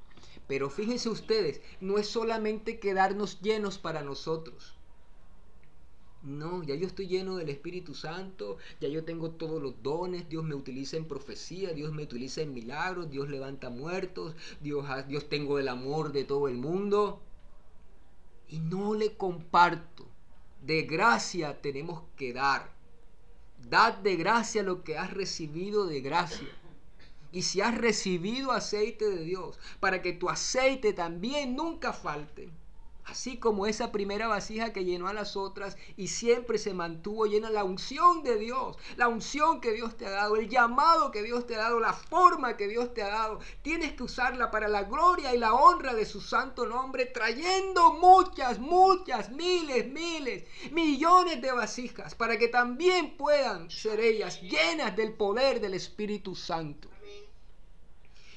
Pero 0.48 0.70
fíjense 0.70 1.10
ustedes, 1.10 1.62
no 1.80 1.98
es 1.98 2.08
solamente 2.08 2.80
quedarnos 2.80 3.42
llenos 3.42 3.78
para 3.78 4.02
nosotros. 4.02 4.76
No, 6.24 6.64
ya 6.64 6.76
yo 6.76 6.88
estoy 6.88 7.08
lleno 7.08 7.36
del 7.36 7.50
Espíritu 7.50 7.94
Santo, 7.94 8.58
ya 8.80 8.88
yo 8.88 9.04
tengo 9.04 9.32
todos 9.32 9.62
los 9.62 9.84
dones, 9.84 10.30
Dios 10.30 10.46
me 10.46 10.56
utiliza 10.56 10.96
en 10.96 11.06
profecía, 11.06 11.74
Dios 11.74 11.92
me 11.92 12.04
utiliza 12.04 12.42
en 12.42 12.54
milagros, 12.54 13.10
Dios 13.10 13.30
levanta 13.30 13.70
muertos, 13.70 14.34
Dios, 14.62 14.86
Dios 15.08 15.28
tengo 15.28 15.60
el 15.60 15.68
amor 15.68 16.14
de 16.14 16.24
todo 16.24 16.48
el 16.48 16.56
mundo. 16.56 17.22
Y 18.48 18.60
no 18.60 18.94
le 18.94 19.18
comparto. 19.18 20.08
De 20.66 20.84
gracia 20.84 21.62
tenemos 21.62 22.04
que 22.16 22.32
dar. 22.32 22.72
Dad 23.70 23.96
de 23.96 24.16
gracia 24.16 24.64
lo 24.64 24.84
que 24.84 24.98
has 24.98 25.12
recibido 25.12 25.86
de 25.86 26.00
gracia. 26.00 26.48
Y 27.34 27.42
si 27.42 27.60
has 27.62 27.78
recibido 27.78 28.52
aceite 28.52 29.10
de 29.10 29.24
Dios, 29.26 29.60
para 29.80 30.02
que 30.02 30.14
tu 30.14 30.30
aceite 30.30 30.94
también 30.94 31.56
nunca 31.56 31.92
falte 31.92 32.50
Así 33.06 33.38
como 33.38 33.68
esa 33.68 33.92
primera 33.92 34.28
vasija 34.28 34.72
que 34.72 34.86
llenó 34.86 35.08
a 35.08 35.14
las 35.14 35.36
otras 35.36 35.76
y 35.98 36.08
siempre 36.08 36.58
se 36.58 36.74
mantuvo 36.74 37.26
llena 37.26 37.50
la 37.50 37.66
unción 37.66 38.24
de 38.24 38.38
Dios, 38.38 38.78
la 38.96 39.10
unción 39.10 39.60
que 39.60 39.74
Dios 39.74 39.98
te 39.98 40.06
ha 40.06 40.12
dado, 40.12 40.38
el 40.38 40.48
llamado 40.48 41.12
que 41.12 41.22
Dios 41.22 41.46
te 41.46 41.56
ha 41.56 41.60
dado, 41.60 41.82
la 41.82 41.92
forma 41.92 42.56
que 42.56 42.68
Dios 42.68 42.94
te 42.94 43.04
ha 43.04 43.10
dado. 43.10 43.40
Tienes 43.62 43.94
que 43.94 44.04
usarla 44.04 44.52
para 44.52 44.70
la 44.70 44.84
gloria 44.84 45.36
y 45.36 45.38
la 45.38 45.54
honra 45.54 45.94
de 45.94 46.06
su 46.06 46.22
santo 46.22 46.66
nombre, 46.66 47.06
trayendo 47.06 47.94
muchas, 47.94 48.60
muchas, 48.60 49.30
miles, 49.32 49.86
miles, 49.88 50.46
millones 50.72 51.42
de 51.42 51.52
vasijas 51.52 52.16
para 52.16 52.38
que 52.38 52.48
también 52.48 53.18
puedan 53.18 53.70
ser 53.70 54.00
ellas 54.00 54.42
llenas 54.42 54.96
del 54.96 55.14
poder 55.14 55.60
del 55.60 55.74
Espíritu 55.74 56.36
Santo. 56.36 56.90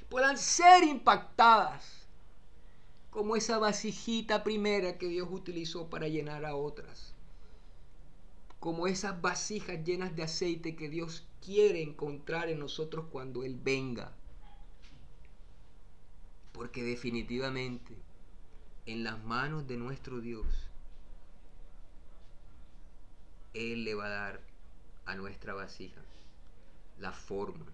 Puedan 0.09 0.37
ser 0.37 0.85
impactadas 0.85 1.96
como 3.17 3.35
esa 3.35 3.57
vasijita 3.57 4.45
primera 4.45 4.99
que 4.99 5.09
Dios 5.09 5.29
utilizó 5.31 5.89
para 5.89 6.07
llenar 6.07 6.45
a 6.45 6.55
otras. 6.55 7.15
Como 8.61 8.87
esas 8.89 9.23
vasijas 9.23 9.83
llenas 9.87 10.15
de 10.15 10.23
aceite 10.23 10.77
que 10.77 10.91
Dios 10.91 11.27
quiere 11.43 11.81
encontrar 11.81 12.51
en 12.51 12.59
nosotros 12.59 13.07
cuando 13.11 13.43
Él 13.43 13.59
venga. 13.59 14.13
Porque 16.53 16.83
definitivamente 16.83 17.97
en 18.85 19.03
las 19.03 19.25
manos 19.25 19.67
de 19.67 19.79
nuestro 19.79 20.21
Dios, 20.21 20.45
Él 23.55 23.85
le 23.85 23.95
va 23.95 24.05
a 24.05 24.11
dar 24.11 24.41
a 25.07 25.15
nuestra 25.15 25.55
vasija 25.55 26.03
la 26.99 27.13
forma 27.13 27.65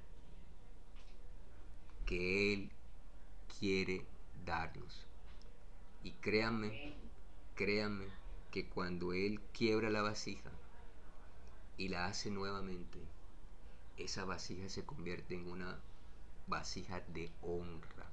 que 2.06 2.52
Él 2.52 2.70
quiere 3.58 4.06
darnos. 4.46 5.08
Y 6.04 6.12
créanme, 6.12 6.94
créanme 7.54 8.06
que 8.50 8.66
cuando 8.66 9.12
Él 9.12 9.40
quiebra 9.52 9.88
la 9.90 10.02
vasija 10.02 10.50
y 11.76 11.88
la 11.88 12.06
hace 12.06 12.30
nuevamente, 12.30 12.98
esa 13.96 14.24
vasija 14.24 14.68
se 14.68 14.84
convierte 14.84 15.34
en 15.34 15.48
una 15.48 15.78
vasija 16.46 17.00
de 17.14 17.30
honra, 17.42 18.06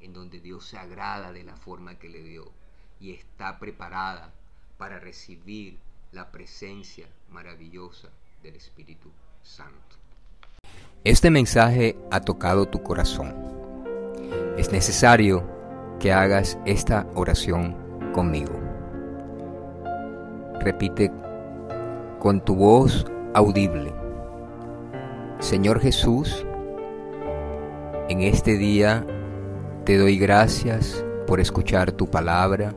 en 0.00 0.12
donde 0.12 0.40
Dios 0.40 0.66
se 0.66 0.78
agrada 0.78 1.32
de 1.32 1.44
la 1.44 1.56
forma 1.56 1.98
que 1.98 2.08
le 2.08 2.22
dio 2.22 2.52
y 3.00 3.12
está 3.12 3.58
preparada 3.58 4.32
para 4.76 4.98
recibir 4.98 5.78
la 6.12 6.30
presencia 6.30 7.06
maravillosa 7.30 8.08
del 8.42 8.56
Espíritu 8.56 9.10
Santo. 9.42 9.96
Este 11.04 11.30
mensaje 11.30 11.96
ha 12.10 12.20
tocado 12.20 12.66
tu 12.66 12.82
corazón. 12.82 13.34
Es 14.56 14.72
necesario 14.72 15.57
que 15.98 16.12
hagas 16.12 16.58
esta 16.64 17.06
oración 17.14 17.74
conmigo. 18.12 18.52
Repite 20.60 21.10
con 22.18 22.40
tu 22.40 22.54
voz 22.54 23.06
audible. 23.34 23.92
Señor 25.38 25.80
Jesús, 25.80 26.44
en 28.08 28.22
este 28.22 28.56
día 28.56 29.06
te 29.84 29.96
doy 29.98 30.18
gracias 30.18 31.04
por 31.26 31.40
escuchar 31.40 31.92
tu 31.92 32.08
palabra. 32.08 32.74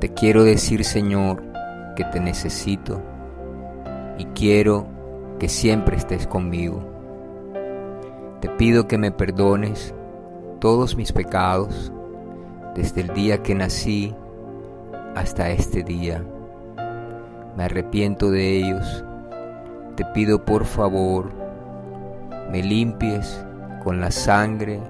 Te 0.00 0.12
quiero 0.12 0.44
decir, 0.44 0.84
Señor, 0.84 1.42
que 1.96 2.04
te 2.04 2.20
necesito 2.20 3.00
y 4.18 4.26
quiero 4.26 4.86
que 5.38 5.48
siempre 5.48 5.96
estés 5.96 6.26
conmigo. 6.26 6.82
Te 8.40 8.48
pido 8.48 8.86
que 8.86 8.98
me 8.98 9.12
perdones 9.12 9.94
todos 10.62 10.94
mis 10.96 11.10
pecados 11.10 11.92
desde 12.76 13.00
el 13.00 13.08
día 13.14 13.42
que 13.42 13.52
nací 13.52 14.14
hasta 15.16 15.50
este 15.50 15.82
día. 15.82 16.24
Me 17.56 17.64
arrepiento 17.64 18.30
de 18.30 18.58
ellos. 18.58 19.04
Te 19.96 20.04
pido 20.14 20.44
por 20.44 20.64
favor, 20.64 21.32
me 22.52 22.62
limpies 22.62 23.44
con 23.82 24.00
la 24.00 24.12
sangre 24.12 24.80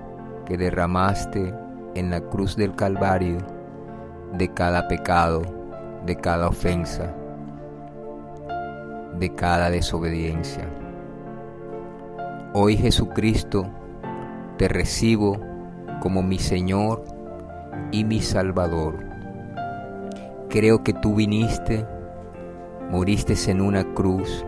que 0.44 0.58
derramaste 0.58 1.54
en 1.94 2.10
la 2.10 2.20
cruz 2.20 2.54
del 2.54 2.74
Calvario 2.74 3.38
de 4.34 4.52
cada 4.52 4.88
pecado, 4.88 5.40
de 6.04 6.16
cada 6.16 6.48
ofensa, 6.48 7.14
de 9.18 9.34
cada 9.34 9.70
desobediencia. 9.70 10.68
Hoy 12.52 12.76
Jesucristo, 12.76 13.70
te 14.58 14.68
recibo 14.68 15.51
como 16.02 16.20
mi 16.20 16.40
Señor 16.40 17.04
y 17.92 18.02
mi 18.02 18.20
Salvador. 18.20 18.98
Creo 20.50 20.82
que 20.82 20.92
tú 20.92 21.14
viniste, 21.14 21.86
moriste 22.90 23.34
en 23.48 23.60
una 23.60 23.84
cruz, 23.94 24.44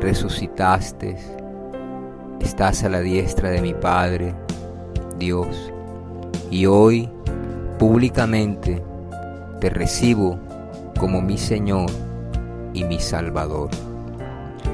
resucitaste, 0.00 1.18
estás 2.40 2.82
a 2.82 2.88
la 2.88 3.00
diestra 3.00 3.50
de 3.50 3.60
mi 3.60 3.74
Padre, 3.74 4.34
Dios, 5.18 5.70
y 6.50 6.64
hoy 6.64 7.10
públicamente 7.78 8.82
te 9.60 9.68
recibo 9.68 10.38
como 10.98 11.20
mi 11.20 11.36
Señor 11.36 11.90
y 12.72 12.84
mi 12.84 13.00
Salvador. 13.00 13.68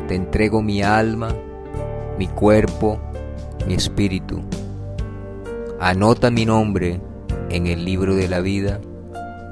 Te 0.06 0.14
entrego 0.14 0.62
mi 0.62 0.82
alma, 0.82 1.30
mi 2.16 2.28
cuerpo, 2.28 3.00
mi 3.66 3.74
espíritu. 3.74 4.44
Anota 5.78 6.30
mi 6.30 6.46
nombre 6.46 7.00
en 7.50 7.66
el 7.66 7.84
libro 7.84 8.14
de 8.14 8.28
la 8.28 8.40
vida 8.40 8.80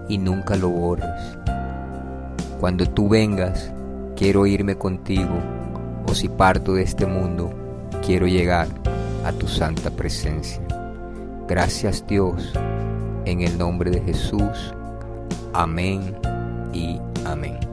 y 0.08 0.16
nunca 0.16 0.56
lo 0.56 0.70
borres. 0.70 1.38
Cuando 2.58 2.86
tú 2.86 3.10
vengas, 3.10 3.70
quiero 4.16 4.46
irme 4.46 4.76
contigo, 4.76 5.38
o 6.08 6.14
si 6.14 6.30
parto 6.30 6.74
de 6.74 6.82
este 6.82 7.04
mundo, 7.04 7.52
quiero 8.04 8.26
llegar 8.26 8.68
a 9.24 9.32
tu 9.32 9.46
santa 9.46 9.90
presencia. 9.90 10.62
Gracias 11.46 12.06
Dios, 12.06 12.54
en 13.26 13.42
el 13.42 13.58
nombre 13.58 13.90
de 13.90 14.00
Jesús. 14.00 14.74
Amén 15.52 16.16
y 16.72 16.98
amén. 17.26 17.63